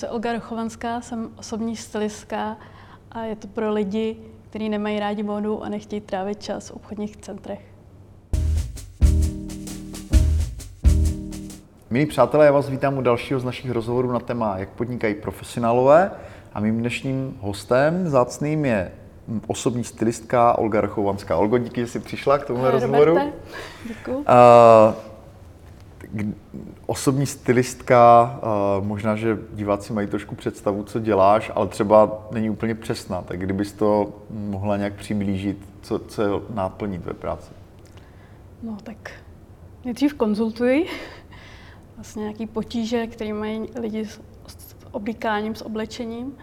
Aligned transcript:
se 0.00 0.08
Olga 0.08 0.32
Rochovanská, 0.32 1.00
jsem 1.00 1.28
osobní 1.36 1.76
stylistka 1.76 2.56
a 3.10 3.22
je 3.22 3.36
to 3.36 3.46
pro 3.48 3.72
lidi, 3.72 4.16
kteří 4.50 4.68
nemají 4.68 5.00
rádi 5.00 5.22
módu 5.22 5.64
a 5.64 5.68
nechtějí 5.68 6.00
trávit 6.00 6.42
čas 6.42 6.70
v 6.70 6.72
obchodních 6.72 7.16
centrech. 7.16 7.60
Milí 11.90 12.06
přátelé, 12.06 12.46
já 12.46 12.52
vás 12.52 12.68
vítám 12.68 12.98
u 12.98 13.00
dalšího 13.00 13.40
z 13.40 13.44
našich 13.44 13.70
rozhovorů 13.70 14.12
na 14.12 14.20
téma, 14.20 14.58
jak 14.58 14.68
podnikají 14.68 15.14
profesionálové. 15.14 16.10
A 16.54 16.60
mým 16.60 16.78
dnešním 16.78 17.38
hostem 17.40 18.08
zácným 18.08 18.64
je 18.64 18.92
osobní 19.46 19.84
stylistka 19.84 20.58
Olga 20.58 20.80
Rochovanská. 20.80 21.36
Olgo, 21.36 21.58
díky, 21.58 21.80
že 21.80 21.86
jsi 21.86 22.00
přišla 22.00 22.38
k 22.38 22.46
tomuhle 22.46 22.70
rozhovoru. 22.70 23.18
Děkuji. 23.86 24.16
Uh, 24.16 24.24
osobní 26.86 27.26
stylistka, 27.26 28.38
uh, 28.78 28.86
možná, 28.86 29.16
že 29.16 29.38
diváci 29.52 29.92
mají 29.92 30.06
trošku 30.06 30.34
představu, 30.34 30.82
co 30.82 30.98
děláš, 31.00 31.50
ale 31.54 31.68
třeba 31.68 32.28
není 32.30 32.50
úplně 32.50 32.74
přesná. 32.74 33.22
Tak 33.22 33.40
kdybys 33.40 33.72
to 33.72 34.12
mohla 34.30 34.76
nějak 34.76 34.92
přiblížit, 34.92 35.58
co, 35.82 35.98
co 35.98 36.22
je 36.22 36.28
náplní 36.54 36.98
tvé 36.98 37.14
práce? 37.14 37.52
No 38.62 38.76
tak 38.82 39.10
nejdřív 39.84 40.14
konzultuji 40.14 40.86
vlastně 41.96 42.20
nějaký 42.22 42.46
potíže, 42.46 43.06
které 43.06 43.32
mají 43.32 43.68
lidi 43.80 44.04
s, 44.04 44.20
s 44.46 44.76
oblíkáním, 44.90 45.54
s 45.54 45.62
oblečením 45.62 46.36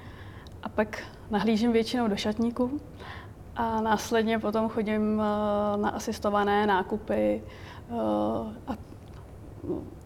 a 0.64 0.70
pak 0.70 1.00
nahlížím 1.32 1.72
většinou 1.72 2.08
do 2.08 2.16
šatníků 2.16 2.80
a 3.56 3.82
následně 3.82 4.40
potom 4.40 4.70
chodím 4.70 5.02
uh, 5.02 5.82
na 5.82 5.90
asistované 5.90 6.68
nákupy 6.68 7.44
uh, 7.90 7.98
a, 8.68 8.87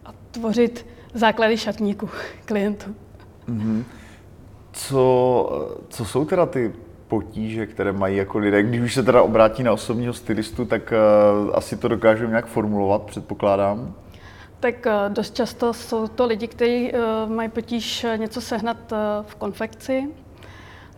a 0.04 0.12
tvořit 0.30 0.86
základy 1.14 1.56
šatníků 1.56 2.08
klientů. 2.44 2.94
Mm-hmm. 3.48 3.84
Co, 4.72 5.74
co 5.88 6.04
jsou 6.04 6.24
teda 6.24 6.46
ty 6.46 6.72
potíže, 7.08 7.66
které 7.66 7.92
mají 7.92 8.16
jako 8.16 8.38
lidé? 8.38 8.62
Když 8.62 8.80
už 8.80 8.94
se 8.94 9.02
teda 9.02 9.22
obrátí 9.22 9.62
na 9.62 9.72
osobního 9.72 10.12
stylistu, 10.12 10.64
tak 10.64 10.92
uh, 10.92 11.50
asi 11.54 11.76
to 11.76 11.88
dokážu 11.88 12.26
nějak 12.26 12.46
formulovat, 12.46 13.02
předpokládám. 13.02 13.94
Tak 14.60 14.86
dost 15.08 15.34
často 15.34 15.74
jsou 15.74 16.08
to 16.08 16.26
lidi, 16.26 16.48
kteří 16.48 16.92
mají 17.26 17.48
potíž 17.48 18.06
něco 18.16 18.40
sehnat 18.40 18.92
v 19.22 19.34
konfekci, 19.34 20.08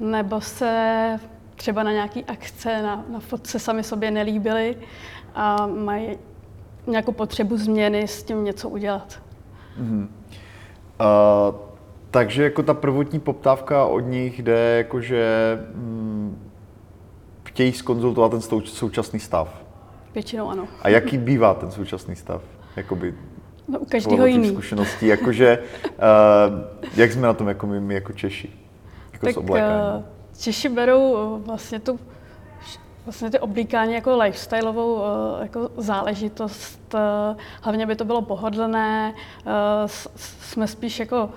nebo 0.00 0.40
se 0.40 1.20
třeba 1.56 1.82
na 1.82 1.92
nějaký 1.92 2.24
akce 2.24 2.82
na, 2.82 3.04
na 3.08 3.20
fotce 3.20 3.58
sami 3.58 3.82
sobě 3.82 4.10
nelíbili 4.10 4.76
a 5.34 5.66
mají 5.66 6.18
nějakou 6.86 7.12
potřebu 7.12 7.56
změny 7.56 8.08
s 8.08 8.22
tím 8.22 8.44
něco 8.44 8.68
udělat. 8.68 9.20
Mm-hmm. 9.80 10.06
Uh, 11.00 11.56
takže 12.10 12.42
jako 12.42 12.62
ta 12.62 12.74
prvotní 12.74 13.20
poptávka 13.20 13.84
od 13.84 14.00
nich 14.00 14.42
jde, 14.42 14.74
jakože 14.76 15.58
mm, 15.74 16.50
chtějí 17.44 17.72
skonzultovat 17.72 18.30
ten 18.30 18.40
současný 18.64 19.20
stav. 19.20 19.64
Většinou 20.14 20.48
ano. 20.48 20.68
A 20.82 20.88
jaký 20.88 21.18
bývá 21.18 21.54
ten 21.54 21.70
současný 21.70 22.16
stav? 22.16 22.42
Jakoby 22.76 23.14
no, 23.68 23.78
u 23.78 23.84
každého 23.84 24.26
jiný. 24.26 24.48
zkušeností, 24.48 25.06
jakože, 25.06 25.58
uh, 25.84 25.90
jak 26.96 27.12
jsme 27.12 27.22
na 27.22 27.32
tom 27.32 27.48
jako 27.48 27.66
my, 27.66 27.80
my 27.80 27.94
jako 27.94 28.12
Češi? 28.12 28.50
Jako 29.12 29.26
tak 29.26 29.36
uh, 29.36 29.56
Češi 30.38 30.68
berou 30.68 31.12
uh, 31.12 31.42
vlastně 31.46 31.80
tu 31.80 31.98
vlastně 33.04 33.30
ty 33.30 33.38
oblíkání 33.38 33.94
jako 33.94 34.16
lifestyleovou 34.16 34.94
uh, 34.94 35.02
jako 35.40 35.70
záležitost. 35.76 36.94
Uh, 36.94 37.00
hlavně 37.62 37.86
by 37.86 37.96
to 37.96 38.04
bylo 38.04 38.22
pohodlné. 38.22 39.14
Uh, 39.46 39.52
jsme 40.40 40.66
spíš 40.66 40.98
jako 40.98 41.30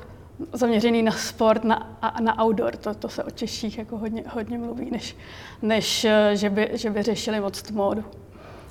zaměřený 0.53 1.03
na 1.03 1.11
sport, 1.11 1.63
na, 1.63 1.97
a, 2.01 2.21
na 2.21 2.43
outdoor. 2.43 2.75
To, 2.75 2.93
to 2.93 3.09
se 3.09 3.23
o 3.23 3.31
Češích 3.31 3.77
jako 3.77 3.97
hodně, 3.97 4.23
hodně 4.33 4.57
mluví, 4.57 4.91
než, 4.91 5.17
než 5.61 6.07
že, 6.33 6.49
by, 6.49 6.69
že 6.73 6.89
by 6.89 7.03
řešili 7.03 7.39
moc 7.39 7.61
tu 7.61 7.73
módu. 7.73 8.03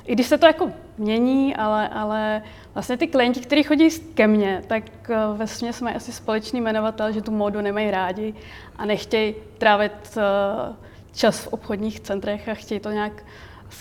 I 0.07 0.13
když 0.13 0.27
se 0.27 0.39
to 0.39 0.47
jako 0.47 0.73
mění, 0.99 1.57
ale, 1.57 1.89
ale 1.89 2.43
vlastně 2.75 2.97
ty 2.97 3.07
klienti, 3.07 3.41
kteří 3.41 3.63
chodí 3.63 3.91
ke 3.91 4.27
mně, 4.27 4.63
tak 4.67 5.11
eh, 5.11 5.17
ve 5.37 5.47
směs 5.47 5.81
mají 5.81 5.97
asi 5.97 6.13
společný 6.13 6.61
jmenovatel, 6.61 7.13
že 7.13 7.23
tu 7.23 7.31
módu 7.31 7.61
nemají 7.61 7.91
rádi 7.91 8.35
a 8.77 8.85
nechtějí 8.85 9.35
trávit 9.59 9.93
eh, 10.17 10.75
čas 11.17 11.39
v 11.41 11.47
obchodních 11.47 12.01
centrech 12.01 12.49
a 12.49 12.55
chtějí 12.55 12.81
to 12.81 12.91
nějak 12.91 13.25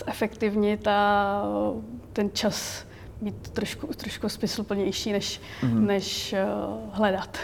zefektivnit 0.06 0.88
a 0.88 1.42
ten 2.12 2.30
čas 2.32 2.86
mít 3.20 3.50
trošku, 3.50 3.86
trošku 3.86 4.28
smysluplnější, 4.28 5.12
než, 5.12 5.40
mm-hmm. 5.62 5.86
než 5.86 6.34
hledat. 6.92 7.38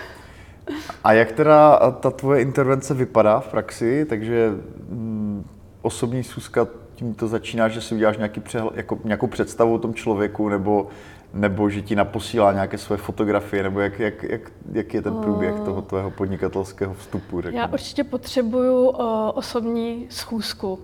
A 1.05 1.13
jak 1.13 1.33
teda 1.33 1.91
ta 1.91 2.11
tvoje 2.11 2.43
intervence 2.43 2.95
vypadá 2.95 3.41
v 3.41 3.49
praxi? 3.49 4.05
Takže 4.05 4.51
mm, 4.89 5.45
osobní 5.83 6.25
schůzka 6.25 6.67
tím 6.95 7.15
to 7.15 7.29
začíná, 7.29 7.69
že 7.69 7.81
si 7.81 7.95
uděláš 7.95 8.17
nějaký 8.17 8.41
přehl, 8.41 8.73
jako, 8.75 8.99
nějakou 9.05 9.27
představu 9.27 9.75
o 9.75 9.79
tom 9.79 9.95
člověku, 9.95 10.49
nebo, 10.49 10.89
nebo 11.35 11.71
že 11.71 11.83
ti 11.83 11.97
naposílá 11.97 12.53
nějaké 12.53 12.79
své 12.79 12.97
fotografie, 12.97 13.63
nebo 13.63 13.81
jak, 13.81 13.99
jak, 13.99 14.23
jak, 14.23 14.53
jak 14.73 14.95
je 14.95 15.03
ten 15.03 15.15
průběh 15.15 15.61
toho 15.61 15.83
tvého 15.83 16.11
podnikatelského 16.11 16.95
vstupu? 16.95 17.41
Řeknu. 17.41 17.59
Já 17.59 17.67
určitě 17.67 18.05
potřebuju 18.05 18.89
uh, 18.89 19.07
osobní 19.35 20.07
schůzku, 20.11 20.79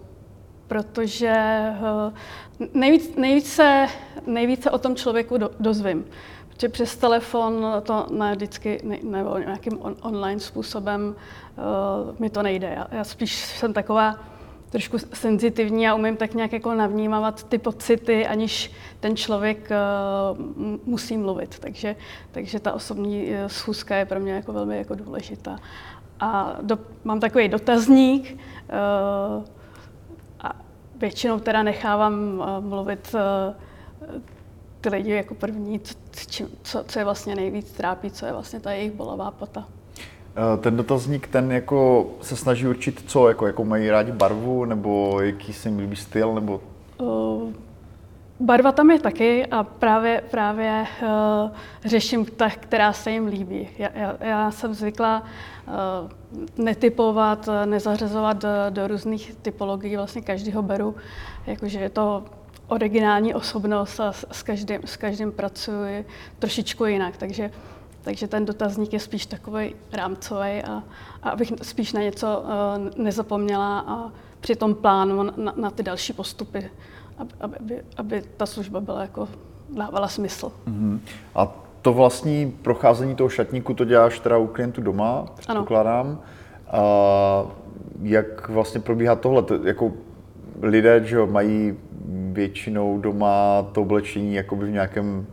protože 0.66 1.64
uh, 1.80 2.68
nejvíc, 2.74 3.16
nejvíce, 3.16 3.86
nejvíce 4.26 4.70
o 4.70 4.78
tom 4.78 4.96
člověku 4.96 5.38
do, 5.38 5.50
dozvím. 5.60 6.04
Protože 6.48 6.68
přes 6.68 6.96
telefon 6.96 7.66
to 7.82 8.06
ne 8.10 8.34
vždycky, 8.34 8.80
ne, 8.84 8.98
nebo 9.02 9.38
nějakým 9.38 9.78
on, 9.80 9.96
online 10.00 10.40
způsobem 10.40 11.14
uh, 11.56 12.20
mi 12.20 12.30
to 12.30 12.42
nejde. 12.42 12.72
Já, 12.76 12.86
já 12.90 13.04
spíš 13.04 13.44
jsem 13.44 13.72
taková 13.72 14.18
trošku 14.70 14.98
senzitivní 14.98 15.88
a 15.88 15.94
umím 15.94 16.16
tak 16.16 16.34
nějak 16.34 16.52
jako 16.52 16.74
navnímávat 16.74 17.42
ty 17.42 17.58
pocity, 17.58 18.26
aniž 18.26 18.72
ten 19.00 19.16
člověk 19.16 19.70
uh, 19.70 20.38
musí 20.84 21.16
mluvit. 21.16 21.58
Takže, 21.58 21.96
takže 22.30 22.60
ta 22.60 22.72
osobní 22.72 23.30
eh, 23.30 23.48
schůzka 23.48 23.96
je 23.96 24.04
pro 24.04 24.20
mě 24.20 24.32
jako 24.32 24.52
velmi 24.52 24.78
jako 24.78 24.94
důležitá. 24.94 25.58
A 26.20 26.56
do, 26.62 26.78
mám 27.04 27.20
takový 27.20 27.48
dotazník 27.48 28.32
uh, 28.32 29.44
a 30.40 30.56
většinou 30.96 31.40
teda 31.40 31.62
nechávám 31.62 32.38
uh, 32.38 32.64
mluvit 32.64 33.14
uh, 33.14 33.20
ty 34.80 34.88
lidi 34.88 35.10
jako 35.10 35.34
první, 35.34 35.80
co, 35.80 35.94
co, 36.62 36.84
co 36.84 36.98
je 36.98 37.04
vlastně 37.04 37.34
nejvíc 37.34 37.72
trápí, 37.72 38.10
co 38.10 38.26
je 38.26 38.32
vlastně 38.32 38.60
ta 38.60 38.72
jejich 38.72 38.92
bolavá 38.92 39.30
pota. 39.30 39.68
Eh, 40.38 40.56
ten 40.56 40.76
dotazník, 40.76 41.26
ten 41.26 41.52
jako 41.52 42.06
se 42.20 42.36
snaží 42.36 42.66
určit 42.66 43.04
co, 43.06 43.28
jako, 43.28 43.46
jako 43.46 43.64
mají 43.64 43.90
rádi 43.90 44.12
barvu, 44.12 44.64
nebo 44.64 45.20
jaký 45.20 45.52
se 45.52 45.68
jim 45.68 45.78
líbí 45.78 45.96
styl, 45.96 46.34
nebo... 46.34 46.60
Uh, 46.98 47.52
barva 48.40 48.72
tam 48.72 48.90
je 48.90 49.00
taky 49.00 49.46
a 49.46 49.64
právě, 49.64 50.22
právě 50.30 50.86
uh, 51.02 51.50
řeším 51.84 52.24
ta, 52.24 52.50
která 52.50 52.92
se 52.92 53.10
jim 53.10 53.26
líbí. 53.26 53.68
Já, 53.78 53.88
já, 53.94 54.16
já 54.20 54.50
jsem 54.50 54.74
zvykla 54.74 55.22
uh, 55.66 56.64
netypovat, 56.64 57.48
nezařazovat 57.64 58.42
do, 58.42 58.48
do 58.70 58.88
různých 58.88 59.34
typologií, 59.42 59.96
vlastně 59.96 60.22
každýho 60.22 60.62
beru, 60.62 60.94
jakože 61.46 61.78
je 61.78 61.90
to 61.90 62.24
originální 62.68 63.34
osobnost 63.34 64.00
a 64.00 64.12
s, 64.12 64.26
s, 64.32 64.42
každým, 64.42 64.80
s 64.84 64.96
každým 64.96 65.32
pracuji 65.32 66.04
trošičku 66.38 66.84
jinak, 66.84 67.16
takže 67.16 67.50
takže 68.08 68.28
ten 68.28 68.44
dotazník 68.44 68.92
je 68.92 69.00
spíš 69.00 69.26
takový 69.26 69.74
rámcový 69.92 70.62
a, 70.64 70.82
a 71.22 71.30
abych 71.30 71.52
spíš 71.62 71.92
na 71.92 72.00
něco 72.00 72.42
uh, 72.42 73.04
nezapomněla 73.04 73.80
a 73.80 74.12
při 74.40 74.56
tom 74.56 74.74
plánu 74.74 75.22
na, 75.22 75.52
na 75.56 75.70
ty 75.70 75.82
další 75.82 76.12
postupy, 76.12 76.70
aby, 77.18 77.56
aby, 77.56 77.82
aby 77.96 78.22
ta 78.36 78.46
služba 78.46 78.80
byla 78.80 79.00
jako 79.00 79.28
dávala 79.76 80.08
smysl. 80.08 80.52
Mm-hmm. 80.68 80.98
A 81.34 81.52
to 81.82 81.92
vlastní 81.92 82.50
procházení 82.50 83.14
toho 83.14 83.28
šatníku 83.28 83.74
to 83.74 83.84
děláš 83.84 84.18
teda 84.18 84.36
u 84.36 84.46
klientů 84.46 84.80
doma, 84.80 85.26
předpokládám. 85.38 86.20
A 86.70 86.80
jak 88.02 88.48
vlastně 88.48 88.80
probíhá 88.80 89.16
tohle? 89.16 89.42
To, 89.42 89.54
jako 89.54 89.92
lidé, 90.62 91.04
že 91.04 91.26
mají 91.26 91.76
většinou 92.32 92.98
doma 92.98 93.66
to 93.72 93.82
oblečení 93.82 94.34
jakoby 94.34 94.66
v 94.66 94.70
nějakém 94.70 95.26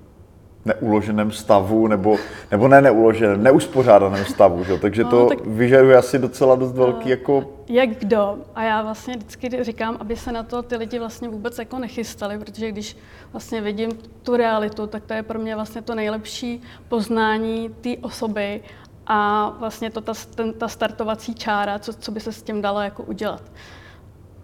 neuloženém 0.66 1.32
stavu, 1.32 1.88
nebo, 1.88 2.18
nebo 2.52 2.68
ne 2.68 2.82
neuloženém, 2.82 3.44
neuspořádaném 3.44 4.26
stavu, 4.26 4.64
že? 4.64 4.78
takže 4.78 5.04
no, 5.04 5.10
to 5.10 5.26
tak, 5.26 5.46
vyžaduje 5.46 5.98
asi 5.98 6.20
docela 6.20 6.56
dost 6.56 6.72
velký 6.72 7.10
jako... 7.10 7.44
Jak 7.70 7.90
kdo? 7.90 8.38
A 8.56 8.64
já 8.64 8.82
vlastně 8.82 9.18
vždycky 9.18 9.64
říkám, 9.64 9.98
aby 10.00 10.16
se 10.16 10.32
na 10.32 10.44
to 10.44 10.62
ty 10.62 10.76
lidi 10.76 11.00
vlastně 11.00 11.30
vůbec 11.30 11.60
jako 11.60 11.80
nechystali, 11.80 12.38
protože 12.38 12.72
když 12.72 12.98
vlastně 13.32 13.62
vidím 13.62 13.92
tu 14.24 14.36
realitu, 14.36 14.88
tak 14.88 15.06
to 15.06 15.14
je 15.14 15.24
pro 15.24 15.40
mě 15.40 15.56
vlastně 15.56 15.82
to 15.82 15.96
nejlepší 15.96 16.62
poznání 16.90 17.70
té 17.82 17.90
osoby 18.02 18.62
a 19.08 19.50
vlastně 19.60 19.90
to 19.90 20.02
ta, 20.02 20.14
ten, 20.36 20.54
ta 20.54 20.68
startovací 20.68 21.36
čára, 21.36 21.80
co, 21.80 21.94
co 21.94 22.12
by 22.12 22.20
se 22.20 22.32
s 22.32 22.42
tím 22.42 22.62
dalo 22.62 22.82
jako 22.82 23.04
udělat. 23.04 23.44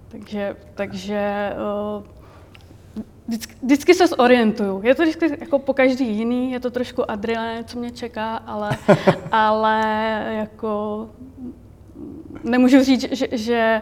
Takže, 0.07 0.55
takže 0.75 1.53
uh, 1.97 2.20
vždycky, 3.27 3.55
vždycky 3.63 3.93
se 3.93 4.07
zorientuju. 4.07 4.81
Je 4.83 4.95
to 4.95 5.03
vždycky 5.03 5.37
jako 5.39 5.59
po 5.59 5.73
každý 5.73 6.17
jiný, 6.17 6.51
je 6.51 6.59
to 6.59 6.71
trošku 6.71 7.11
adrenalin, 7.11 7.63
co 7.65 7.79
mě 7.79 7.91
čeká, 7.91 8.35
ale, 8.35 8.77
ale 9.31 9.81
jako 10.37 11.09
nemůžu 12.43 12.83
říct, 12.83 13.13
že, 13.13 13.27
že 13.31 13.81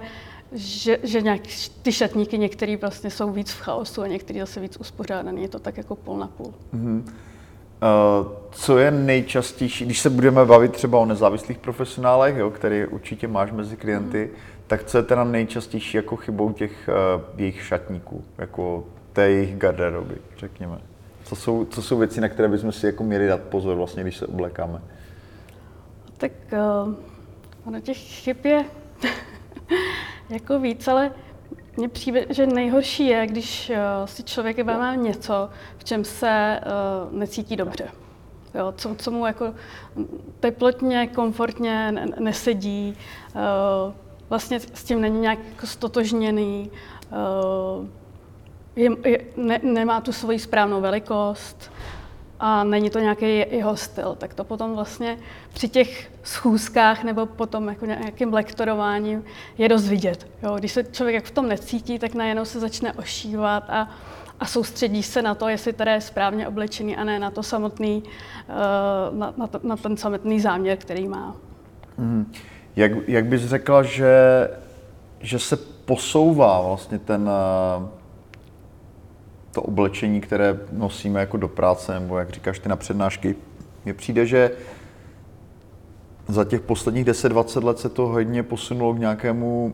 že, 0.52 1.00
že 1.04 1.22
nějak, 1.22 1.42
ty 1.82 1.92
šatníky 1.92 2.38
některý 2.38 2.76
vlastně 2.76 3.10
jsou 3.10 3.32
víc 3.32 3.52
v 3.52 3.62
chaosu 3.62 4.02
a 4.02 4.08
některý 4.08 4.40
zase 4.40 4.60
víc 4.60 4.78
uspořádaný. 4.78 5.42
Je 5.42 5.50
to 5.50 5.60
tak 5.60 5.78
jako 5.78 5.96
půl 5.96 6.18
na 6.18 6.28
půl. 6.28 6.54
Mm-hmm. 6.74 7.02
Uh, 7.02 8.28
co 8.52 8.78
je 8.78 8.92
nejčastější, 8.92 9.86
když 9.86 10.00
se 10.00 10.10
budeme 10.10 10.46
bavit 10.46 10.72
třeba 10.72 11.00
o 11.00 11.06
nezávislých 11.06 11.58
profesionálech, 11.58 12.38
jo, 12.38 12.50
který 12.50 12.86
určitě 12.86 13.28
máš 13.28 13.52
mezi 13.52 13.78
klienty, 13.78 14.30
mm. 14.32 14.40
tak 14.68 14.84
co 14.84 14.98
je 14.98 15.04
teda 15.04 15.24
nejčastější 15.24 15.98
jako 15.98 16.16
chybou 16.16 16.54
těch 16.54 16.90
uh, 17.16 17.22
jejich 17.38 17.64
šatníků, 17.64 18.24
jako 18.38 18.84
té 19.14 19.30
jejich 19.30 19.58
garderoby, 19.58 20.18
řekněme? 20.38 20.82
Co 21.24 21.36
jsou, 21.36 21.66
co 21.66 21.82
jsou 21.82 21.98
věci, 21.98 22.22
na 22.22 22.30
které 22.30 22.48
bychom 22.48 22.72
si 22.72 22.86
jako 22.86 23.04
měli 23.04 23.28
dát 23.28 23.42
pozor, 23.42 23.78
vlastně, 23.78 24.04
když 24.04 24.18
se 24.18 24.28
oblékáme? 24.28 24.82
Tak 26.18 26.32
uh, 26.86 26.94
ono 27.66 27.80
těch 27.80 27.98
chyb 27.98 28.38
je 28.44 28.66
jako 30.30 30.60
víc, 30.60 30.88
ale 30.88 31.12
mně 31.78 31.90
přijde, 31.90 32.26
že 32.30 32.48
nejhorší 32.48 33.08
je, 33.08 33.28
když 33.28 33.70
uh, 33.70 34.06
si 34.06 34.24
člověk 34.24 34.58
vybavá 34.58 34.96
něco, 34.96 35.50
v 35.78 35.84
čem 35.84 36.04
se 36.06 36.60
uh, 37.10 37.18
necítí 37.18 37.56
dobře. 37.56 37.88
Jo, 38.56 38.74
co, 38.78 38.96
co 38.96 39.12
mu 39.12 39.26
jako 39.26 39.54
teplotně, 40.40 41.08
komfortně 41.08 41.92
nesedí, 42.20 42.98
uh, 43.36 43.94
vlastně 44.30 44.60
s 44.60 44.84
tím 44.84 45.02
není 45.02 45.20
nějak 45.20 45.40
jako 45.50 45.68
stotožněný, 45.68 46.72
uh, 47.12 47.88
je, 48.80 48.92
je, 49.06 49.20
ne, 49.38 49.60
nemá 49.64 50.02
tu 50.02 50.12
svoji 50.12 50.40
správnou 50.40 50.81
velikost 50.81 51.72
a 52.40 52.64
není 52.64 52.90
to 52.90 53.00
nějaký 53.00 53.38
jeho 53.38 53.78
styl, 53.78 54.16
tak 54.16 54.34
to 54.34 54.44
potom 54.44 54.76
vlastně 54.76 55.18
při 55.54 55.70
těch 55.70 56.12
schůzkách 56.24 57.04
nebo 57.04 57.26
potom 57.26 57.68
jako 57.68 57.86
nějakým 57.86 58.34
lektorováním 58.34 59.24
je 59.58 59.70
dost 59.70 59.88
vidět. 59.88 60.28
Jo? 60.44 60.56
Když 60.60 60.72
se 60.72 60.84
člověk 60.84 61.16
jak 61.16 61.26
v 61.26 61.31
tom 61.31 61.48
necítí, 61.48 62.00
tak 62.00 62.14
najednou 62.14 62.46
se 62.46 62.60
začne 62.60 62.94
ošívat 62.94 63.70
a, 63.70 63.90
a 64.40 64.46
soustředí 64.46 65.04
se 65.04 65.22
na 65.22 65.36
to, 65.36 65.50
jestli 65.50 65.74
teda 65.74 65.94
je 65.94 66.02
správně 66.02 66.48
oblečený 66.48 66.98
a 66.98 67.04
ne 67.04 67.20
na, 67.20 67.32
to 67.32 67.44
samotný, 67.44 68.04
eh, 68.50 68.54
na, 69.18 69.34
na, 69.38 69.50
na 69.64 69.78
ten 69.78 69.98
samotný 69.98 70.40
záměr, 70.40 70.78
který 70.78 71.08
má. 71.08 71.36
Hmm. 71.98 72.32
Jak, 72.75 72.92
jak 73.08 73.25
bys 73.25 73.42
řekla, 73.42 73.84
že, 73.84 74.14
že 75.20 75.40
se 75.40 75.58
posouvá 75.86 76.62
vlastně 76.62 77.00
ten, 77.00 77.30
eh, 77.30 77.99
to 79.60 79.64
oblečení, 79.64 80.22
které 80.22 80.60
nosíme 80.72 81.20
jako 81.20 81.38
do 81.38 81.48
práce, 81.48 82.00
nebo 82.00 82.18
jak 82.18 82.30
říkáš 82.30 82.60
ty 82.60 82.70
na 82.70 82.76
přednášky, 82.76 83.36
mně 83.86 83.94
přijde, 83.94 84.26
že 84.26 84.52
za 86.28 86.46
těch 86.46 86.62
posledních 86.62 87.06
10-20 87.06 87.64
let 87.64 87.80
se 87.80 87.90
to 87.90 88.08
hodně 88.08 88.44
posunulo 88.44 88.94
k 88.94 89.00
nějakému 89.00 89.74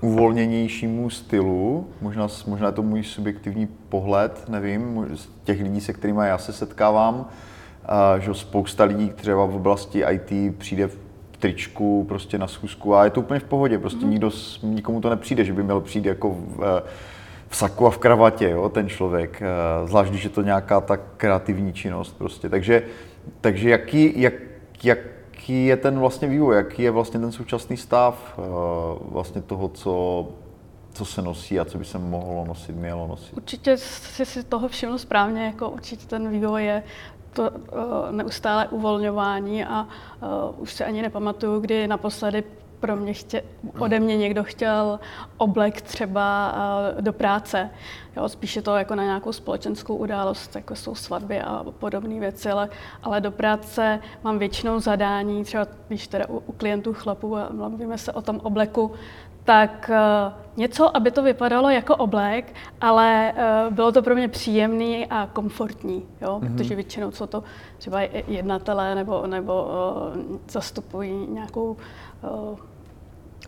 uvolněnějšímu 0.00 1.10
stylu. 1.10 1.86
Možná, 2.00 2.28
možná 2.46 2.66
je 2.66 2.72
to 2.72 2.82
můj 2.82 3.02
subjektivní 3.02 3.68
pohled, 3.88 4.48
nevím, 4.48 5.08
z 5.14 5.28
těch 5.44 5.60
lidí, 5.60 5.80
se 5.80 5.92
kterými 5.92 6.20
já 6.24 6.38
se 6.38 6.52
setkávám, 6.52 7.26
a, 7.86 8.18
že 8.18 8.34
spousta 8.34 8.84
lidí 8.84 9.10
třeba 9.10 9.46
v 9.46 9.56
oblasti 9.56 10.04
IT 10.10 10.58
přijde 10.58 10.86
v 10.86 10.98
tričku 11.38 12.04
prostě 12.08 12.38
na 12.38 12.46
schůzku 12.46 12.94
a 12.94 13.04
je 13.04 13.10
to 13.10 13.20
úplně 13.20 13.40
v 13.40 13.44
pohodě, 13.44 13.78
prostě 13.78 14.04
mm. 14.04 14.10
nikdo, 14.10 14.30
nikomu 14.62 15.00
to 15.00 15.10
nepřijde, 15.10 15.44
že 15.44 15.52
by 15.52 15.62
měl 15.62 15.80
přijít 15.80 16.06
jako 16.06 16.30
v, 16.30 16.82
v 17.48 17.56
saku 17.56 17.86
a 17.86 17.90
v 17.90 17.98
kravatě, 17.98 18.50
jo, 18.50 18.68
ten 18.68 18.88
člověk, 18.88 19.42
eh, 19.42 19.86
zvlášť 19.86 20.10
když 20.10 20.24
je 20.24 20.30
to 20.30 20.42
nějaká 20.42 20.80
tak 20.80 21.00
kreativní 21.16 21.72
činnost 21.72 22.18
prostě. 22.18 22.48
Takže, 22.48 22.82
takže 23.40 23.70
jaký, 23.70 24.20
jak, 24.20 24.34
jaký 24.84 25.66
je 25.66 25.76
ten 25.76 25.98
vlastně 25.98 26.28
vývoj, 26.28 26.56
jaký 26.56 26.82
je 26.82 26.90
vlastně 26.90 27.20
ten 27.20 27.32
současný 27.32 27.76
stav 27.76 28.38
eh, 28.38 28.42
vlastně 29.10 29.42
toho, 29.42 29.68
co, 29.68 30.28
co 30.92 31.04
se 31.04 31.22
nosí 31.22 31.60
a 31.60 31.64
co 31.64 31.78
by 31.78 31.84
se 31.84 31.98
mohlo 31.98 32.44
nosit, 32.44 32.76
mělo 32.76 33.06
nosit? 33.06 33.36
Určitě 33.36 33.76
si 33.76 34.26
si 34.26 34.44
toho 34.44 34.68
všiml 34.68 34.98
správně, 34.98 35.46
jako 35.46 35.70
určitě 35.70 36.06
ten 36.06 36.30
vývoj 36.30 36.64
je 36.64 36.82
to 37.32 37.50
uh, 37.50 37.58
neustále 38.10 38.68
uvolňování 38.68 39.64
a 39.64 39.86
už 40.58 40.72
se 40.72 40.84
ani 40.84 41.02
nepamatuju, 41.02 41.60
kdy 41.60 41.88
naposledy 41.88 42.44
pro 42.80 42.96
mě 42.96 43.12
chtě, 43.12 43.42
ode 43.78 44.00
mě 44.00 44.16
někdo 44.16 44.44
chtěl 44.44 45.00
oblek 45.36 45.80
třeba 45.80 46.54
do 47.00 47.12
práce. 47.12 47.70
Jo, 48.16 48.28
spíše 48.28 48.62
to 48.62 48.76
jako 48.76 48.94
na 48.94 49.02
nějakou 49.02 49.32
společenskou 49.32 49.96
událost, 49.96 50.56
jako 50.56 50.74
jsou 50.74 50.94
svatby 50.94 51.40
a 51.40 51.64
podobné 51.78 52.20
věci, 52.20 52.50
ale, 52.50 52.68
ale 53.02 53.20
do 53.20 53.30
práce 53.30 54.00
mám 54.24 54.38
většinou 54.38 54.80
zadání, 54.80 55.44
třeba 55.44 55.66
když 55.88 56.08
teda 56.08 56.28
u, 56.28 56.42
u 56.46 56.52
klientů 56.52 56.92
chlapů 56.92 57.36
a 57.36 57.48
mluvíme 57.52 57.98
se 57.98 58.12
o 58.12 58.22
tom 58.22 58.40
obleku, 58.42 58.92
tak 59.46 59.90
uh, 59.90 60.32
něco, 60.56 60.96
aby 60.96 61.10
to 61.10 61.22
vypadalo 61.22 61.70
jako 61.70 61.96
oblek, 61.96 62.54
ale 62.80 63.32
uh, 63.68 63.74
bylo 63.74 63.92
to 63.92 64.02
pro 64.02 64.14
mě 64.14 64.28
příjemný 64.28 65.06
a 65.06 65.28
komfortní, 65.32 66.02
jo? 66.20 66.38
Mm-hmm. 66.42 66.56
protože 66.56 66.74
většinou 66.74 67.10
jsou 67.10 67.26
to 67.26 67.42
třeba 67.78 68.00
jednatelé 68.28 68.94
nebo, 68.94 69.26
nebo 69.26 69.64
uh, 69.64 70.36
zastupují 70.48 71.26
nějakou 71.26 71.76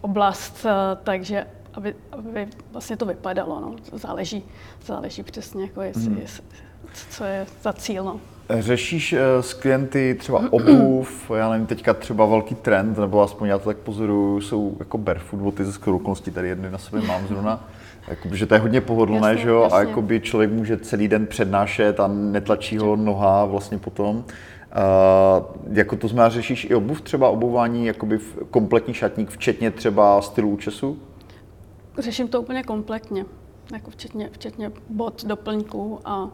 oblast, 0.00 0.64
uh, 0.64 0.70
takže 1.04 1.46
aby, 1.74 1.94
aby 2.12 2.48
vlastně 2.72 2.96
to 2.96 3.06
vypadalo. 3.06 3.60
No. 3.60 3.76
Záleží, 3.92 4.44
záleží 4.86 5.22
přesně, 5.22 5.62
jako 5.62 5.82
jestli, 5.82 6.10
mm. 6.10 6.18
jestli, 6.18 6.44
co 7.10 7.24
je 7.24 7.46
za 7.62 7.72
cíl. 7.72 8.04
No. 8.04 8.20
Řešíš 8.58 9.12
uh, 9.12 9.18
s 9.40 9.54
klienty 9.54 10.16
třeba 10.18 10.42
obuv, 10.50 11.30
já 11.36 11.50
nevím, 11.50 11.66
teďka 11.66 11.94
třeba 11.94 12.26
velký 12.26 12.54
trend, 12.54 12.98
nebo 12.98 13.22
aspoň 13.22 13.48
já 13.48 13.58
to 13.58 13.64
tak 13.64 13.76
pozoruju, 13.76 14.40
jsou 14.40 14.76
jako 14.78 14.98
barefoot 14.98 15.40
boty 15.40 15.64
ze 15.64 15.72
skorokolností, 15.72 16.30
tady 16.30 16.48
jedny 16.48 16.70
na 16.70 16.78
sobě 16.78 17.02
mám 17.02 17.26
zrovna, 17.26 17.68
Jakoby, 18.08 18.36
že 18.36 18.46
to 18.46 18.54
je 18.54 18.60
hodně 18.60 18.80
pohodlné, 18.80 19.28
jasně, 19.28 19.42
že 19.42 19.48
jo, 19.48 19.62
jasně. 19.62 19.78
a 19.78 19.80
jakoby 19.80 20.20
člověk 20.20 20.50
může 20.50 20.76
celý 20.76 21.08
den 21.08 21.26
přednášet 21.26 22.00
a 22.00 22.06
netlačí 22.08 22.78
ho 22.78 22.96
noha 22.96 23.44
vlastně 23.44 23.78
potom. 23.78 24.24
Uh, 24.68 25.76
jako 25.76 25.96
to 25.96 26.08
znamená, 26.08 26.28
řešíš 26.28 26.64
i 26.70 26.74
obuv, 26.74 27.00
třeba 27.00 27.28
obuvání, 27.28 27.86
jakoby 27.86 28.18
v 28.18 28.36
kompletní 28.50 28.94
šatník, 28.94 29.30
včetně 29.30 29.70
třeba 29.70 30.22
stylu 30.22 30.50
účesu? 30.50 30.98
Řeším 31.98 32.28
to 32.28 32.40
úplně 32.40 32.62
kompletně, 32.62 33.24
jako 33.72 33.90
včetně, 33.90 34.30
včetně 34.32 34.72
bod, 34.88 35.24
doplňků 35.24 36.00
a 36.04 36.30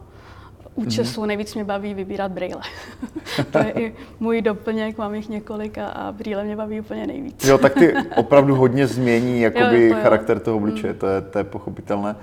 účesů. 0.74 1.22
Mm-hmm. 1.22 1.26
Nejvíc 1.26 1.54
mě 1.54 1.64
baví 1.64 1.94
vybírat 1.94 2.32
brýle. 2.32 2.60
to 3.50 3.58
je 3.58 3.72
i 3.72 3.94
můj 4.20 4.42
doplněk, 4.42 4.98
mám 4.98 5.14
jich 5.14 5.28
několik 5.28 5.78
a, 5.78 5.86
a 5.86 6.12
brýle 6.12 6.44
mě 6.44 6.56
baví 6.56 6.80
úplně 6.80 7.06
nejvíc. 7.06 7.44
jo, 7.44 7.58
tak 7.58 7.74
ty 7.74 7.94
opravdu 8.16 8.54
hodně 8.54 8.86
změní 8.86 9.40
jakoby 9.40 9.88
jo, 9.88 9.94
to 9.94 10.02
charakter 10.02 10.40
toho 10.40 10.56
obličeje, 10.56 10.92
mm. 10.92 10.98
to, 10.98 11.06
je, 11.06 11.20
to 11.20 11.38
je 11.38 11.44
pochopitelné. 11.44 12.16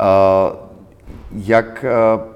Uh, 0.00 0.56
jak, 1.32 1.84
uh, 2.16 2.35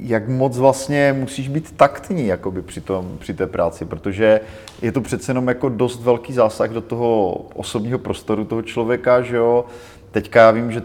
jak 0.00 0.28
moc 0.28 0.58
vlastně 0.58 1.16
musíš 1.18 1.48
být 1.48 1.76
taktní 1.76 2.26
jakoby 2.26 2.62
při, 2.62 2.80
tom, 2.80 3.16
při 3.18 3.34
té 3.34 3.46
práci, 3.46 3.84
protože 3.84 4.40
je 4.82 4.92
to 4.92 5.00
přece 5.00 5.30
jenom 5.30 5.48
jako 5.48 5.68
dost 5.68 6.02
velký 6.02 6.32
zásah 6.32 6.70
do 6.70 6.80
toho 6.80 7.32
osobního 7.54 7.98
prostoru 7.98 8.44
toho 8.44 8.62
člověka, 8.62 9.22
že 9.22 9.36
jo. 9.36 9.64
Teďka 10.10 10.40
já 10.40 10.50
vím, 10.50 10.72
že 10.72 10.82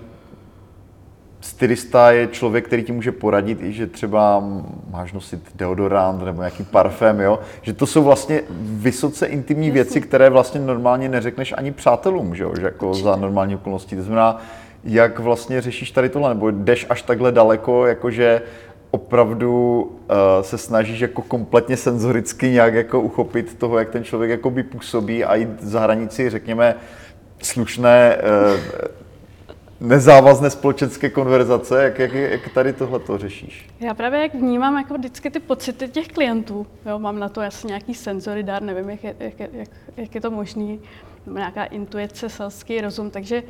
stylista 1.42 2.12
je 2.12 2.28
člověk, 2.28 2.66
který 2.66 2.84
ti 2.84 2.92
může 2.92 3.12
poradit 3.12 3.62
i, 3.62 3.72
že 3.72 3.88
třeba 3.88 4.44
máš 4.90 5.14
nosit 5.14 5.40
deodorant 5.56 6.24
nebo 6.24 6.42
nějaký 6.42 6.64
parfém, 6.64 7.20
jo? 7.20 7.40
že 7.62 7.74
to 7.74 7.86
jsou 7.86 8.04
vlastně 8.04 8.42
vysoce 8.60 9.26
intimní 9.26 9.68
Jasně. 9.68 9.74
věci, 9.74 10.02
které 10.02 10.30
vlastně 10.30 10.62
normálně 10.62 11.10
neřekneš 11.10 11.54
ani 11.58 11.72
přátelům, 11.72 12.36
že, 12.36 12.44
jo? 12.44 12.54
že 12.60 12.66
jako 12.66 12.94
za 12.94 13.16
normální 13.16 13.56
okolnosti. 13.56 13.96
To 13.96 14.04
znamená, 14.04 14.42
jak 14.84 15.20
vlastně 15.20 15.62
řešíš 15.62 15.92
tady 15.92 16.10
tohle, 16.10 16.30
nebo 16.30 16.52
jdeš 16.52 16.86
až 16.90 17.02
takhle 17.02 17.32
daleko, 17.32 17.86
jakože 17.86 18.42
opravdu 18.94 19.82
uh, 19.82 20.18
se 20.42 20.58
snažíš 20.58 21.00
jako 21.00 21.22
kompletně 21.22 21.78
senzoricky 21.78 22.50
nějak 22.50 22.74
jako 22.74 23.02
uchopit 23.02 23.58
toho, 23.58 23.80
jak 23.80 23.90
ten 23.90 24.04
člověk 24.04 24.32
jako 24.32 24.50
by 24.50 24.64
působí 24.64 25.24
a 25.24 25.36
jít 25.36 25.64
za 25.64 25.80
hranici, 25.80 26.30
řekněme, 26.30 26.76
slušné, 27.42 28.18
uh, 28.18 28.60
nezávazné 29.80 30.50
společenské 30.50 31.10
konverzace, 31.10 31.84
jak, 31.84 32.00
jak, 32.00 32.14
jak 32.14 32.50
tady 32.50 32.74
tohle 32.74 33.00
to 33.00 33.18
řešíš? 33.18 33.70
Já 33.80 33.94
právě 33.94 34.22
jak 34.22 34.36
vnímám 34.36 34.78
jako 34.78 34.94
vždycky 34.94 35.30
ty 35.30 35.40
pocity 35.40 35.88
těch 35.88 36.08
klientů, 36.08 36.68
jo, 36.86 37.00
mám 37.00 37.20
na 37.20 37.30
to 37.30 37.42
asi 37.42 37.68
nějaký 37.68 37.94
senzory 37.96 38.44
dar, 38.44 38.62
nevím, 38.62 38.90
jak 38.90 39.04
je, 39.04 39.16
jak, 39.20 39.40
jak, 39.40 39.70
jak 39.98 40.16
je 40.16 40.22
to 40.22 40.32
možný, 40.32 40.80
nějaká 41.28 41.66
intuice, 41.66 42.30
selský 42.30 42.82
rozum, 42.82 43.10
takže 43.10 43.44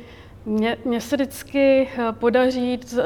mně, 0.46 0.76
mně 0.84 1.00
se 1.00 1.16
vždycky 1.16 1.88
eh, 1.98 2.12
podaří 2.12 2.80
eh, 2.98 3.04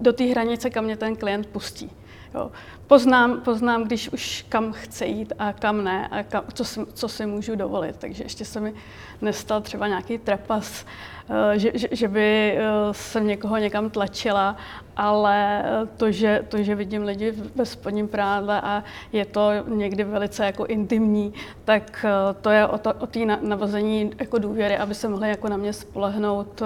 do 0.00 0.12
té 0.12 0.24
hranice, 0.24 0.70
kam 0.70 0.84
mě 0.84 0.96
ten 0.96 1.16
klient 1.16 1.46
pustí. 1.46 1.90
Jo. 2.34 2.50
Poznám, 2.86 3.40
poznám, 3.40 3.84
když 3.84 4.08
už 4.08 4.44
kam 4.48 4.72
chce 4.72 5.06
jít 5.06 5.32
a 5.38 5.52
kam 5.52 5.84
ne 5.84 6.08
a 6.08 6.22
kam, 6.22 6.44
co, 6.54 6.64
si, 6.64 6.80
co 6.94 7.08
si 7.08 7.26
můžu 7.26 7.56
dovolit. 7.56 7.96
Takže 7.96 8.22
ještě 8.24 8.44
se 8.44 8.60
mi 8.60 8.74
nestal 9.20 9.60
třeba 9.60 9.88
nějaký 9.88 10.18
trapas, 10.18 10.84
Eh, 11.28 11.58
že, 11.58 11.70
že, 11.74 11.88
že 11.90 12.08
by 12.08 12.58
eh, 12.58 12.62
jsem 12.92 13.26
někoho 13.26 13.56
někam 13.56 13.90
tlačila, 13.90 14.56
ale 14.96 15.62
eh, 15.64 15.86
to, 15.96 16.12
že, 16.12 16.44
to, 16.48 16.62
že 16.62 16.74
vidím 16.74 17.02
lidi 17.02 17.34
ve 17.54 17.66
spodním 17.66 18.08
prádle 18.08 18.60
a 18.60 18.84
je 19.12 19.24
to 19.24 19.50
někdy 19.68 20.04
velice 20.04 20.46
jako 20.46 20.66
intimní, 20.66 21.32
tak 21.64 22.06
to 22.40 22.50
je 22.50 22.66
o, 22.66 22.78
to, 22.78 22.94
o 22.94 23.06
té 23.06 23.20
navození 23.26 24.10
jako 24.20 24.38
důvěry, 24.38 24.76
aby 24.76 24.94
se 24.94 25.08
mohli 25.08 25.28
jako 25.28 25.48
na 25.48 25.56
mě 25.56 25.72
spolehnout, 25.72 26.62